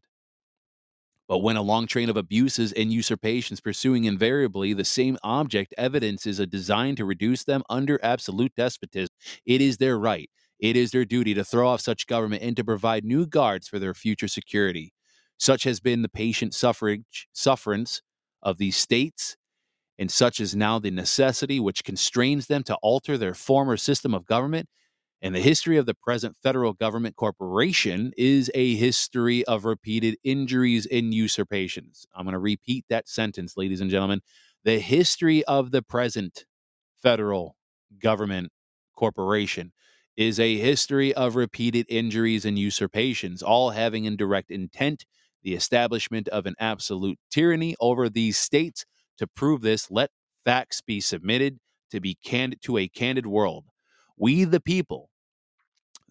But 1.31 1.43
when 1.43 1.55
a 1.55 1.61
long 1.61 1.87
train 1.87 2.09
of 2.09 2.17
abuses 2.17 2.73
and 2.73 2.91
usurpations 2.91 3.61
pursuing 3.61 4.03
invariably 4.03 4.73
the 4.73 4.83
same 4.83 5.17
object 5.23 5.73
evidences 5.77 6.39
a 6.39 6.45
design 6.45 6.97
to 6.97 7.05
reduce 7.05 7.45
them 7.45 7.63
under 7.69 7.97
absolute 8.03 8.51
despotism, 8.57 9.15
it 9.45 9.61
is 9.61 9.77
their 9.77 9.97
right, 9.97 10.29
it 10.59 10.75
is 10.75 10.91
their 10.91 11.05
duty 11.05 11.33
to 11.35 11.45
throw 11.45 11.69
off 11.69 11.79
such 11.79 12.05
government 12.05 12.43
and 12.43 12.57
to 12.57 12.65
provide 12.65 13.05
new 13.05 13.25
guards 13.25 13.69
for 13.69 13.79
their 13.79 13.93
future 13.93 14.27
security. 14.27 14.91
Such 15.37 15.63
has 15.63 15.79
been 15.79 16.01
the 16.01 16.09
patient 16.09 16.53
suffrage 16.53 17.29
sufferance 17.31 18.01
of 18.43 18.57
these 18.57 18.75
states, 18.75 19.37
and 19.97 20.11
such 20.11 20.41
is 20.41 20.53
now 20.53 20.79
the 20.79 20.91
necessity 20.91 21.61
which 21.61 21.85
constrains 21.85 22.47
them 22.47 22.63
to 22.63 22.75
alter 22.83 23.17
their 23.17 23.33
former 23.33 23.77
system 23.77 24.13
of 24.13 24.25
government 24.25 24.67
and 25.21 25.35
the 25.35 25.39
history 25.39 25.77
of 25.77 25.85
the 25.85 25.93
present 25.93 26.35
federal 26.41 26.73
government 26.73 27.15
corporation 27.15 28.11
is 28.17 28.49
a 28.55 28.75
history 28.75 29.45
of 29.45 29.65
repeated 29.65 30.17
injuries 30.23 30.87
and 30.87 31.13
usurpations. 31.13 32.07
I'm 32.15 32.25
going 32.25 32.33
to 32.33 32.39
repeat 32.39 32.85
that 32.89 33.07
sentence, 33.07 33.55
ladies 33.55 33.81
and 33.81 33.91
gentlemen. 33.91 34.21
The 34.63 34.79
history 34.79 35.43
of 35.43 35.71
the 35.71 35.83
present 35.83 36.45
federal 37.01 37.55
government 37.99 38.51
corporation 38.95 39.73
is 40.17 40.39
a 40.39 40.57
history 40.57 41.13
of 41.13 41.35
repeated 41.35 41.85
injuries 41.87 42.45
and 42.45 42.57
usurpations, 42.57 43.43
all 43.43 43.69
having 43.69 44.05
in 44.05 44.15
direct 44.15 44.49
intent 44.49 45.05
the 45.43 45.53
establishment 45.53 46.27
of 46.29 46.45
an 46.47 46.55
absolute 46.59 47.19
tyranny 47.29 47.75
over 47.79 48.09
these 48.09 48.37
states. 48.37 48.85
To 49.19 49.27
prove 49.27 49.61
this, 49.61 49.91
let 49.91 50.09
facts 50.45 50.81
be 50.81 50.99
submitted 50.99 51.59
to 51.91 51.99
be 51.99 52.17
candid 52.23 52.61
to 52.63 52.77
a 52.77 52.87
candid 52.87 53.27
world. 53.27 53.65
We, 54.17 54.45
the 54.45 54.59
people, 54.59 55.10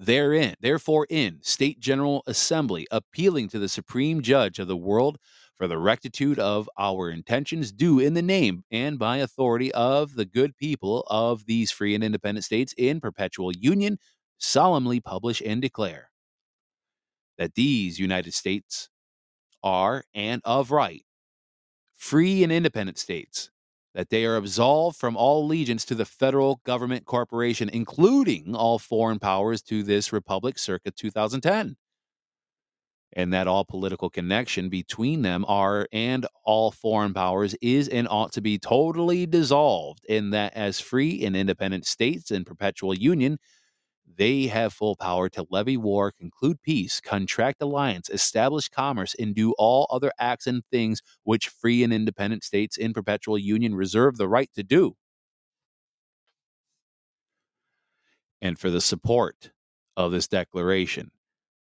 therein, 0.00 0.54
therefore, 0.60 1.06
in 1.10 1.38
State 1.42 1.78
General 1.78 2.22
Assembly, 2.26 2.86
appealing 2.90 3.48
to 3.50 3.58
the 3.58 3.68
Supreme 3.68 4.22
Judge 4.22 4.58
of 4.58 4.66
the 4.66 4.76
world 4.76 5.18
for 5.54 5.68
the 5.68 5.78
rectitude 5.78 6.38
of 6.38 6.70
our 6.78 7.10
intentions, 7.10 7.70
due 7.70 8.00
in 8.00 8.14
the 8.14 8.22
name 8.22 8.64
and 8.70 8.98
by 8.98 9.18
authority 9.18 9.70
of 9.72 10.14
the 10.14 10.24
good 10.24 10.56
people 10.56 11.04
of 11.08 11.44
these 11.44 11.70
free 11.70 11.94
and 11.94 12.02
independent 12.02 12.44
states 12.44 12.74
in 12.78 12.98
perpetual 12.98 13.52
union, 13.52 13.98
solemnly 14.38 15.00
publish 15.00 15.42
and 15.44 15.60
declare 15.60 16.10
that 17.36 17.54
these 17.54 17.98
United 17.98 18.32
States 18.32 18.88
are, 19.62 20.04
and 20.14 20.40
of 20.46 20.70
right, 20.70 21.04
free 21.94 22.42
and 22.42 22.50
independent 22.50 22.98
states 22.98 23.50
that 24.00 24.10
they 24.10 24.24
are 24.24 24.36
absolved 24.36 24.96
from 24.98 25.16
all 25.16 25.44
allegiance 25.44 25.84
to 25.86 25.94
the 25.94 26.06
federal 26.06 26.60
government 26.64 27.04
corporation, 27.06 27.68
including 27.70 28.56
all 28.56 28.78
foreign 28.78 29.18
powers 29.20 29.62
to 29.62 29.82
this 29.84 30.12
republic 30.12 30.58
circa 30.58 30.90
2010. 30.90 31.76
and 33.14 33.32
that 33.32 33.48
all 33.48 33.64
political 33.64 34.08
connection 34.08 34.68
between 34.68 35.22
them 35.22 35.44
are 35.48 35.88
and 35.92 36.26
all 36.44 36.70
foreign 36.70 37.12
powers 37.12 37.54
is 37.60 37.88
and 37.88 38.06
ought 38.08 38.32
to 38.32 38.40
be 38.40 38.58
totally 38.58 39.26
dissolved, 39.26 40.04
and 40.08 40.32
that 40.32 40.54
as 40.54 40.80
free 40.80 41.24
and 41.24 41.36
independent 41.36 41.86
states 41.86 42.30
in 42.30 42.44
perpetual 42.44 42.94
union, 42.94 43.38
they 44.16 44.46
have 44.46 44.72
full 44.72 44.96
power 44.96 45.28
to 45.30 45.46
levy 45.50 45.76
war, 45.76 46.12
conclude 46.12 46.62
peace, 46.62 47.00
contract 47.00 47.62
alliance, 47.62 48.08
establish 48.10 48.68
commerce, 48.68 49.14
and 49.18 49.34
do 49.34 49.52
all 49.58 49.86
other 49.90 50.12
acts 50.18 50.46
and 50.46 50.62
things 50.70 51.00
which 51.24 51.48
free 51.48 51.82
and 51.82 51.92
independent 51.92 52.44
states 52.44 52.76
in 52.76 52.92
perpetual 52.92 53.38
union 53.38 53.74
reserve 53.74 54.16
the 54.16 54.28
right 54.28 54.50
to 54.54 54.62
do. 54.62 54.94
And 58.42 58.58
for 58.58 58.70
the 58.70 58.80
support 58.80 59.50
of 59.96 60.12
this 60.12 60.28
declaration, 60.28 61.10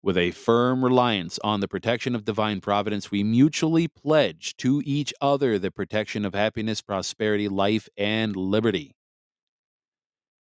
with 0.00 0.16
a 0.16 0.30
firm 0.30 0.84
reliance 0.84 1.40
on 1.42 1.60
the 1.60 1.66
protection 1.66 2.14
of 2.14 2.24
divine 2.24 2.60
providence, 2.60 3.10
we 3.10 3.24
mutually 3.24 3.88
pledge 3.88 4.56
to 4.58 4.80
each 4.84 5.12
other 5.20 5.58
the 5.58 5.72
protection 5.72 6.24
of 6.24 6.34
happiness, 6.34 6.80
prosperity, 6.80 7.48
life, 7.48 7.88
and 7.96 8.36
liberty. 8.36 8.94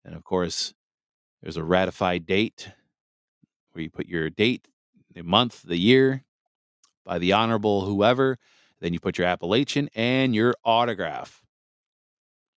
And 0.05 0.15
of 0.15 0.25
course, 0.25 0.75
there's 1.47 1.57
a 1.57 1.63
ratified 1.63 2.27
date 2.27 2.69
where 3.71 3.85
you 3.85 3.89
put 3.89 4.09
your 4.09 4.29
date, 4.29 4.67
the 5.15 5.23
month, 5.23 5.63
the 5.63 5.77
year 5.77 6.25
by 7.05 7.21
the 7.21 7.35
honorable 7.35 7.83
whoever. 7.85 8.37
Then 8.81 8.93
you 8.93 8.99
put 8.99 9.17
your 9.17 9.29
appellation 9.29 9.89
and 9.95 10.35
your 10.35 10.57
autograph. 10.65 11.41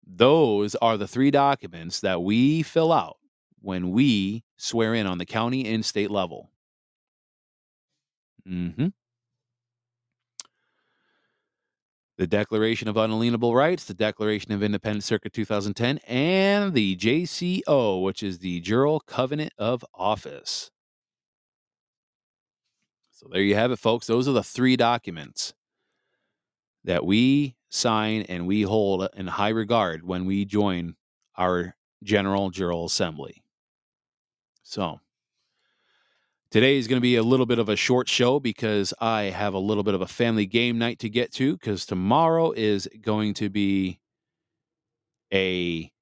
Those 0.07 0.75
are 0.77 0.97
the 0.97 1.07
three 1.07 1.31
documents 1.31 2.01
that 2.01 2.23
we 2.23 2.63
fill 2.63 2.91
out 2.91 3.19
when 3.61 3.91
we 3.91 4.43
swear 4.57 4.95
in 4.95 5.07
on 5.07 5.19
the 5.19 5.27
county 5.27 5.67
and 5.67 5.85
state 5.85 6.11
level. 6.11 6.51
Mm-hmm. 8.49 8.87
The 12.19 12.27
Declaration 12.27 12.89
of 12.89 12.97
Unalienable 12.97 13.55
Rights, 13.55 13.85
the 13.85 13.95
Declaration 13.95 14.51
of 14.51 14.61
Independence 14.61 15.07
Circa 15.07 15.31
2010, 15.31 15.99
and 15.99 16.75
the 16.75 16.97
JCO, 16.97 18.03
which 18.03 18.25
is 18.25 18.41
the 18.41 18.61
Jural 18.61 18.99
Covenant 19.07 19.53
of 19.57 19.85
Office. 19.95 20.73
So 23.13 23.29
there 23.31 23.43
you 23.43 23.55
have 23.55 23.71
it, 23.71 23.79
folks. 23.79 24.09
Those 24.09 24.27
are 24.27 24.33
the 24.33 24.43
three 24.43 24.77
documents 24.77 25.55
that 26.83 27.07
we 27.07 27.55
sign 27.69 28.23
and 28.23 28.49
we 28.49 28.63
hold 28.63 29.09
in 29.17 29.29
high 29.29 29.51
regard 29.51 30.05
when 30.05 30.27
we 30.27 30.45
join 30.45 30.97
our 31.37 31.77
General 32.03 32.51
Jural 32.51 32.85
Assembly. 32.85 33.45
So 34.65 35.01
Today 36.51 36.79
is 36.79 36.89
going 36.89 36.97
to 36.97 37.03
be 37.03 37.17
a 37.17 37.23
little 37.23 37.45
bit 37.45 37.59
of 37.59 37.69
a 37.69 37.77
short 37.77 38.09
show 38.09 38.41
because 38.41 38.95
I 39.01 39.25
have 39.25 39.53
a 39.53 39.59
little 39.59 39.83
bit 39.83 39.93
of 39.93 40.01
a 40.01 40.07
family 40.07 40.47
game 40.47 40.79
night 40.79 40.99
to 41.01 41.11
get 41.11 41.31
to 41.35 41.53
because 41.53 41.85
tomorrow 41.85 42.53
is 42.53 42.89
going 43.03 43.35
to 43.35 43.51
be 43.51 44.01
a 45.31 45.93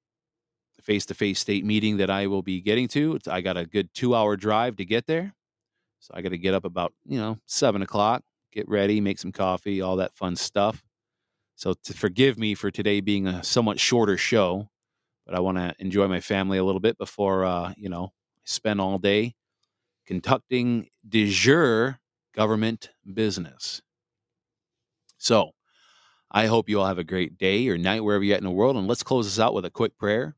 face 0.81 1.05
to 1.07 1.13
face 1.13 1.39
state 1.39 1.65
meeting 1.65 1.97
that 1.97 2.09
I 2.09 2.27
will 2.27 2.43
be 2.43 2.61
getting 2.61 2.87
to. 2.89 3.19
I 3.29 3.41
got 3.41 3.57
a 3.57 3.65
good 3.65 3.93
two 3.93 4.15
hour 4.15 4.37
drive 4.37 4.77
to 4.77 4.85
get 4.85 5.05
there. 5.05 5.33
So 5.99 6.13
I 6.15 6.21
got 6.21 6.29
to 6.29 6.37
get 6.37 6.53
up 6.53 6.63
about, 6.63 6.93
you 7.05 7.19
know, 7.19 7.39
seven 7.45 7.81
o'clock, 7.81 8.23
get 8.53 8.69
ready, 8.69 9.01
make 9.01 9.19
some 9.19 9.33
coffee, 9.33 9.81
all 9.81 9.97
that 9.97 10.15
fun 10.15 10.37
stuff. 10.37 10.81
So 11.57 11.73
to 11.73 11.93
forgive 11.93 12.37
me 12.37 12.55
for 12.55 12.71
today 12.71 13.01
being 13.01 13.27
a 13.27 13.43
somewhat 13.43 13.81
shorter 13.81 14.15
show, 14.15 14.69
but 15.25 15.35
I 15.35 15.41
want 15.41 15.57
to 15.57 15.75
enjoy 15.79 16.07
my 16.07 16.21
family 16.21 16.57
a 16.57 16.63
little 16.63 16.79
bit 16.79 16.97
before, 16.97 17.43
uh, 17.43 17.73
you 17.75 17.89
know, 17.89 18.13
spend 18.45 18.79
all 18.79 18.97
day 18.97 19.35
conducting 20.07 20.87
de 21.07 21.29
jure 21.29 21.99
government 22.33 22.89
business. 23.13 23.81
So, 25.17 25.51
I 26.31 26.47
hope 26.47 26.69
you 26.69 26.79
all 26.79 26.87
have 26.87 26.97
a 26.97 27.03
great 27.03 27.37
day 27.37 27.67
or 27.69 27.77
night 27.77 28.03
wherever 28.03 28.23
you're 28.23 28.35
at 28.35 28.41
in 28.41 28.45
the 28.45 28.51
world. 28.51 28.75
And 28.75 28.87
let's 28.87 29.03
close 29.03 29.25
this 29.25 29.39
out 29.39 29.53
with 29.53 29.65
a 29.65 29.69
quick 29.69 29.97
prayer. 29.97 30.35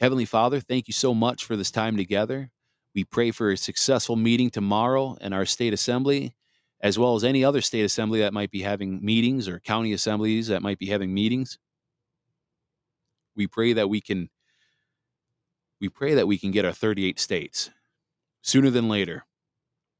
Heavenly 0.00 0.24
Father, 0.24 0.60
thank 0.60 0.88
you 0.88 0.92
so 0.92 1.14
much 1.14 1.44
for 1.44 1.56
this 1.56 1.70
time 1.70 1.96
together. 1.96 2.50
We 2.94 3.04
pray 3.04 3.30
for 3.30 3.50
a 3.50 3.56
successful 3.56 4.16
meeting 4.16 4.50
tomorrow 4.50 5.16
in 5.20 5.32
our 5.32 5.44
state 5.44 5.74
assembly, 5.74 6.34
as 6.80 6.98
well 6.98 7.14
as 7.14 7.24
any 7.24 7.44
other 7.44 7.60
state 7.60 7.84
assembly 7.84 8.20
that 8.20 8.32
might 8.32 8.50
be 8.50 8.62
having 8.62 9.04
meetings 9.04 9.48
or 9.48 9.60
county 9.60 9.92
assemblies 9.92 10.48
that 10.48 10.62
might 10.62 10.78
be 10.78 10.86
having 10.86 11.12
meetings. 11.12 11.58
We 13.34 13.46
pray 13.46 13.74
that 13.74 13.88
we 13.88 14.00
can 14.00 14.30
we 15.78 15.90
pray 15.90 16.14
that 16.14 16.26
we 16.26 16.38
can 16.38 16.52
get 16.52 16.64
our 16.64 16.72
38 16.72 17.20
states 17.20 17.70
sooner 18.46 18.70
than 18.70 18.88
later. 18.88 19.26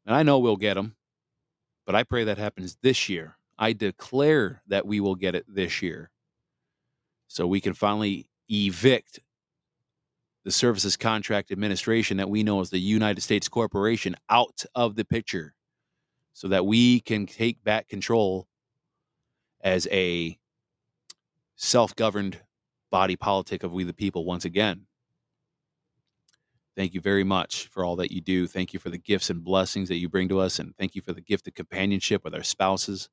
And 0.06 0.14
I 0.14 0.22
know 0.22 0.38
we'll 0.38 0.56
get 0.56 0.74
them, 0.74 0.94
but 1.84 1.96
I 1.96 2.04
pray 2.04 2.24
that 2.24 2.38
happens 2.38 2.78
this 2.80 3.08
year. 3.08 3.36
I 3.58 3.72
declare 3.72 4.62
that 4.68 4.86
we 4.86 5.00
will 5.00 5.16
get 5.16 5.34
it 5.34 5.44
this 5.48 5.82
year. 5.82 6.10
So 7.26 7.46
we 7.46 7.60
can 7.60 7.74
finally 7.74 8.30
evict 8.48 9.18
the 10.44 10.52
Services 10.52 10.96
Contract 10.96 11.50
Administration 11.50 12.18
that 12.18 12.30
we 12.30 12.44
know 12.44 12.60
as 12.60 12.70
the 12.70 12.78
United 12.78 13.20
States 13.20 13.48
Corporation 13.48 14.14
out 14.30 14.64
of 14.76 14.94
the 14.94 15.04
picture 15.04 15.54
so 16.32 16.46
that 16.46 16.64
we 16.64 17.00
can 17.00 17.26
take 17.26 17.64
back 17.64 17.88
control 17.88 18.46
as 19.60 19.88
a 19.90 20.38
self 21.56 21.96
governed 21.96 22.38
body 22.92 23.16
politic 23.16 23.64
of 23.64 23.72
we 23.72 23.82
the 23.82 23.92
people 23.92 24.24
once 24.24 24.44
again. 24.44 24.86
Thank 26.76 26.92
you 26.92 27.00
very 27.00 27.24
much 27.24 27.68
for 27.68 27.84
all 27.84 27.96
that 27.96 28.12
you 28.12 28.20
do. 28.20 28.46
Thank 28.46 28.74
you 28.74 28.78
for 28.78 28.90
the 28.90 28.98
gifts 28.98 29.30
and 29.30 29.42
blessings 29.42 29.88
that 29.88 29.96
you 29.96 30.10
bring 30.10 30.28
to 30.28 30.40
us. 30.40 30.58
And 30.58 30.76
thank 30.76 30.94
you 30.94 31.00
for 31.00 31.14
the 31.14 31.22
gift 31.22 31.48
of 31.48 31.54
companionship 31.54 32.22
with 32.22 32.34
our 32.34 32.42
spouses. 32.42 33.08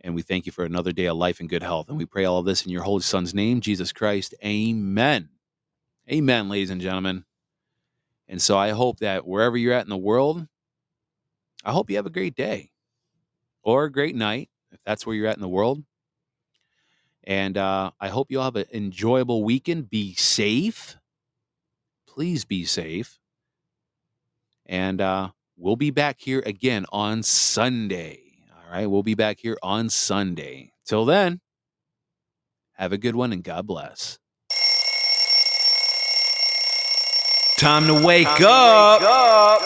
And 0.00 0.12
we 0.16 0.22
thank 0.22 0.44
you 0.44 0.50
for 0.50 0.64
another 0.64 0.90
day 0.90 1.06
of 1.06 1.16
life 1.16 1.38
and 1.38 1.48
good 1.48 1.62
health. 1.62 1.88
And 1.88 1.96
we 1.96 2.04
pray 2.04 2.24
all 2.24 2.38
of 2.38 2.44
this 2.44 2.66
in 2.66 2.72
your 2.72 2.82
holy 2.82 3.02
son's 3.02 3.34
name, 3.34 3.60
Jesus 3.60 3.92
Christ. 3.92 4.34
Amen. 4.44 5.28
Amen, 6.10 6.48
ladies 6.48 6.70
and 6.70 6.80
gentlemen. 6.80 7.24
And 8.26 8.42
so 8.42 8.58
I 8.58 8.70
hope 8.70 8.98
that 8.98 9.24
wherever 9.24 9.56
you're 9.56 9.74
at 9.74 9.84
in 9.84 9.90
the 9.90 9.96
world, 9.96 10.48
I 11.64 11.70
hope 11.70 11.88
you 11.88 11.96
have 11.96 12.06
a 12.06 12.10
great 12.10 12.34
day 12.34 12.72
or 13.62 13.84
a 13.84 13.92
great 13.92 14.16
night, 14.16 14.50
if 14.72 14.80
that's 14.84 15.06
where 15.06 15.14
you're 15.14 15.28
at 15.28 15.36
in 15.36 15.42
the 15.42 15.48
world. 15.48 15.84
And 17.22 17.56
uh, 17.56 17.92
I 18.00 18.08
hope 18.08 18.32
you 18.32 18.40
all 18.40 18.46
have 18.46 18.56
an 18.56 18.66
enjoyable 18.72 19.44
weekend. 19.44 19.88
Be 19.88 20.14
safe 20.14 20.96
Please 22.12 22.44
be 22.44 22.64
safe. 22.66 23.18
And 24.66 25.00
uh, 25.00 25.30
we'll 25.56 25.76
be 25.76 25.90
back 25.90 26.20
here 26.20 26.42
again 26.44 26.84
on 26.92 27.22
Sunday. 27.22 28.20
All 28.50 28.70
right. 28.70 28.86
We'll 28.86 29.02
be 29.02 29.14
back 29.14 29.38
here 29.40 29.56
on 29.62 29.88
Sunday. 29.88 30.74
Till 30.84 31.06
then, 31.06 31.40
have 32.74 32.92
a 32.92 32.98
good 32.98 33.16
one 33.16 33.32
and 33.32 33.42
God 33.42 33.66
bless. 33.66 34.18
Time 37.56 37.86
to 37.86 37.94
wake 38.04 38.26
Time 38.26 38.44
up. 38.44 39.00
To 39.00 39.06
wake 39.06 39.14
up. 39.14 39.62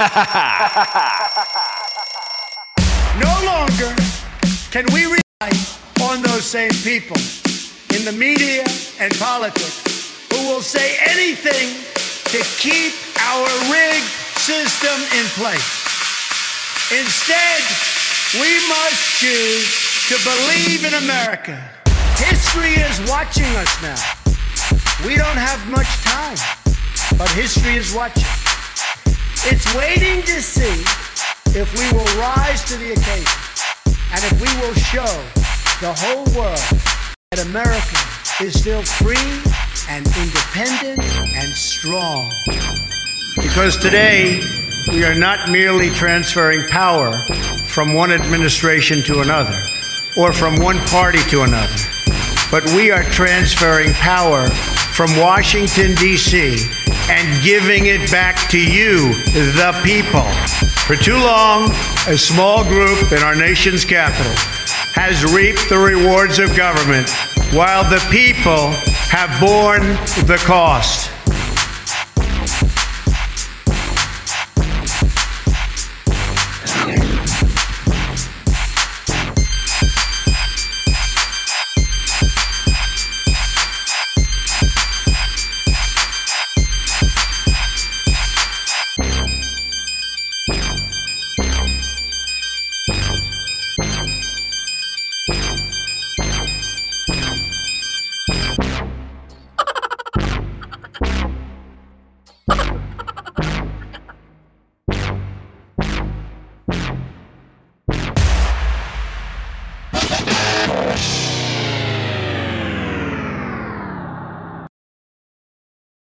no 3.20 3.42
longer 3.44 3.94
can 4.70 4.86
we 4.94 5.04
rely 5.04 5.50
on 6.00 6.22
those 6.22 6.46
same 6.46 6.70
people 6.82 7.18
in 7.94 8.06
the 8.06 8.12
media 8.16 8.64
and 8.98 9.12
politics 9.18 9.99
will 10.48 10.62
say 10.62 10.96
anything 11.08 11.74
to 12.30 12.38
keep 12.58 12.92
our 13.28 13.48
rigged 13.68 14.10
system 14.38 14.96
in 15.18 15.26
place. 15.36 15.70
Instead, 16.92 17.62
we 18.40 18.52
must 18.68 19.18
choose 19.18 19.66
to 20.08 20.16
believe 20.24 20.84
in 20.84 20.94
America. 20.94 21.58
History 22.16 22.74
is 22.78 23.00
watching 23.10 23.50
us 23.56 23.70
now. 23.82 24.00
We 25.06 25.16
don't 25.16 25.38
have 25.38 25.60
much 25.70 25.88
time, 26.02 26.38
but 27.18 27.28
history 27.30 27.74
is 27.74 27.94
watching. 27.94 28.28
It's 29.46 29.74
waiting 29.74 30.22
to 30.22 30.42
see 30.42 30.84
if 31.58 31.72
we 31.78 31.86
will 31.96 32.20
rise 32.20 32.64
to 32.68 32.76
the 32.76 32.92
occasion 32.92 33.40
and 34.12 34.24
if 34.24 34.40
we 34.40 34.50
will 34.60 34.74
show 34.74 35.12
the 35.80 35.92
whole 35.96 36.24
world 36.36 36.60
that 37.30 37.46
America 37.46 37.98
is 38.42 38.58
still 38.58 38.82
free 38.82 39.42
and 39.90 40.06
independent 40.06 41.02
and 41.34 41.52
strong. 41.52 42.30
Because 43.34 43.76
today, 43.76 44.40
we 44.88 45.04
are 45.04 45.16
not 45.16 45.50
merely 45.50 45.90
transferring 45.90 46.62
power 46.68 47.12
from 47.66 47.92
one 47.92 48.12
administration 48.12 49.02
to 49.02 49.20
another 49.20 49.58
or 50.16 50.32
from 50.32 50.54
one 50.60 50.78
party 50.86 51.18
to 51.30 51.42
another, 51.42 51.74
but 52.52 52.64
we 52.76 52.92
are 52.92 53.02
transferring 53.02 53.90
power 53.94 54.48
from 54.94 55.10
Washington, 55.18 55.96
D.C., 55.96 56.58
and 57.10 57.42
giving 57.42 57.86
it 57.86 58.12
back 58.12 58.48
to 58.50 58.58
you, 58.58 59.12
the 59.32 59.80
people. 59.82 60.22
For 60.86 60.94
too 60.94 61.18
long, 61.18 61.68
a 62.06 62.16
small 62.16 62.62
group 62.62 63.10
in 63.10 63.18
our 63.24 63.34
nation's 63.34 63.84
capital 63.84 64.32
has 64.94 65.24
reaped 65.34 65.68
the 65.68 65.78
rewards 65.78 66.38
of 66.38 66.56
government 66.56 67.10
while 67.52 67.82
the 67.82 67.98
people 68.10 68.72
have 69.10 69.40
borne 69.40 69.82
the 70.28 70.36
cost. 70.46 71.19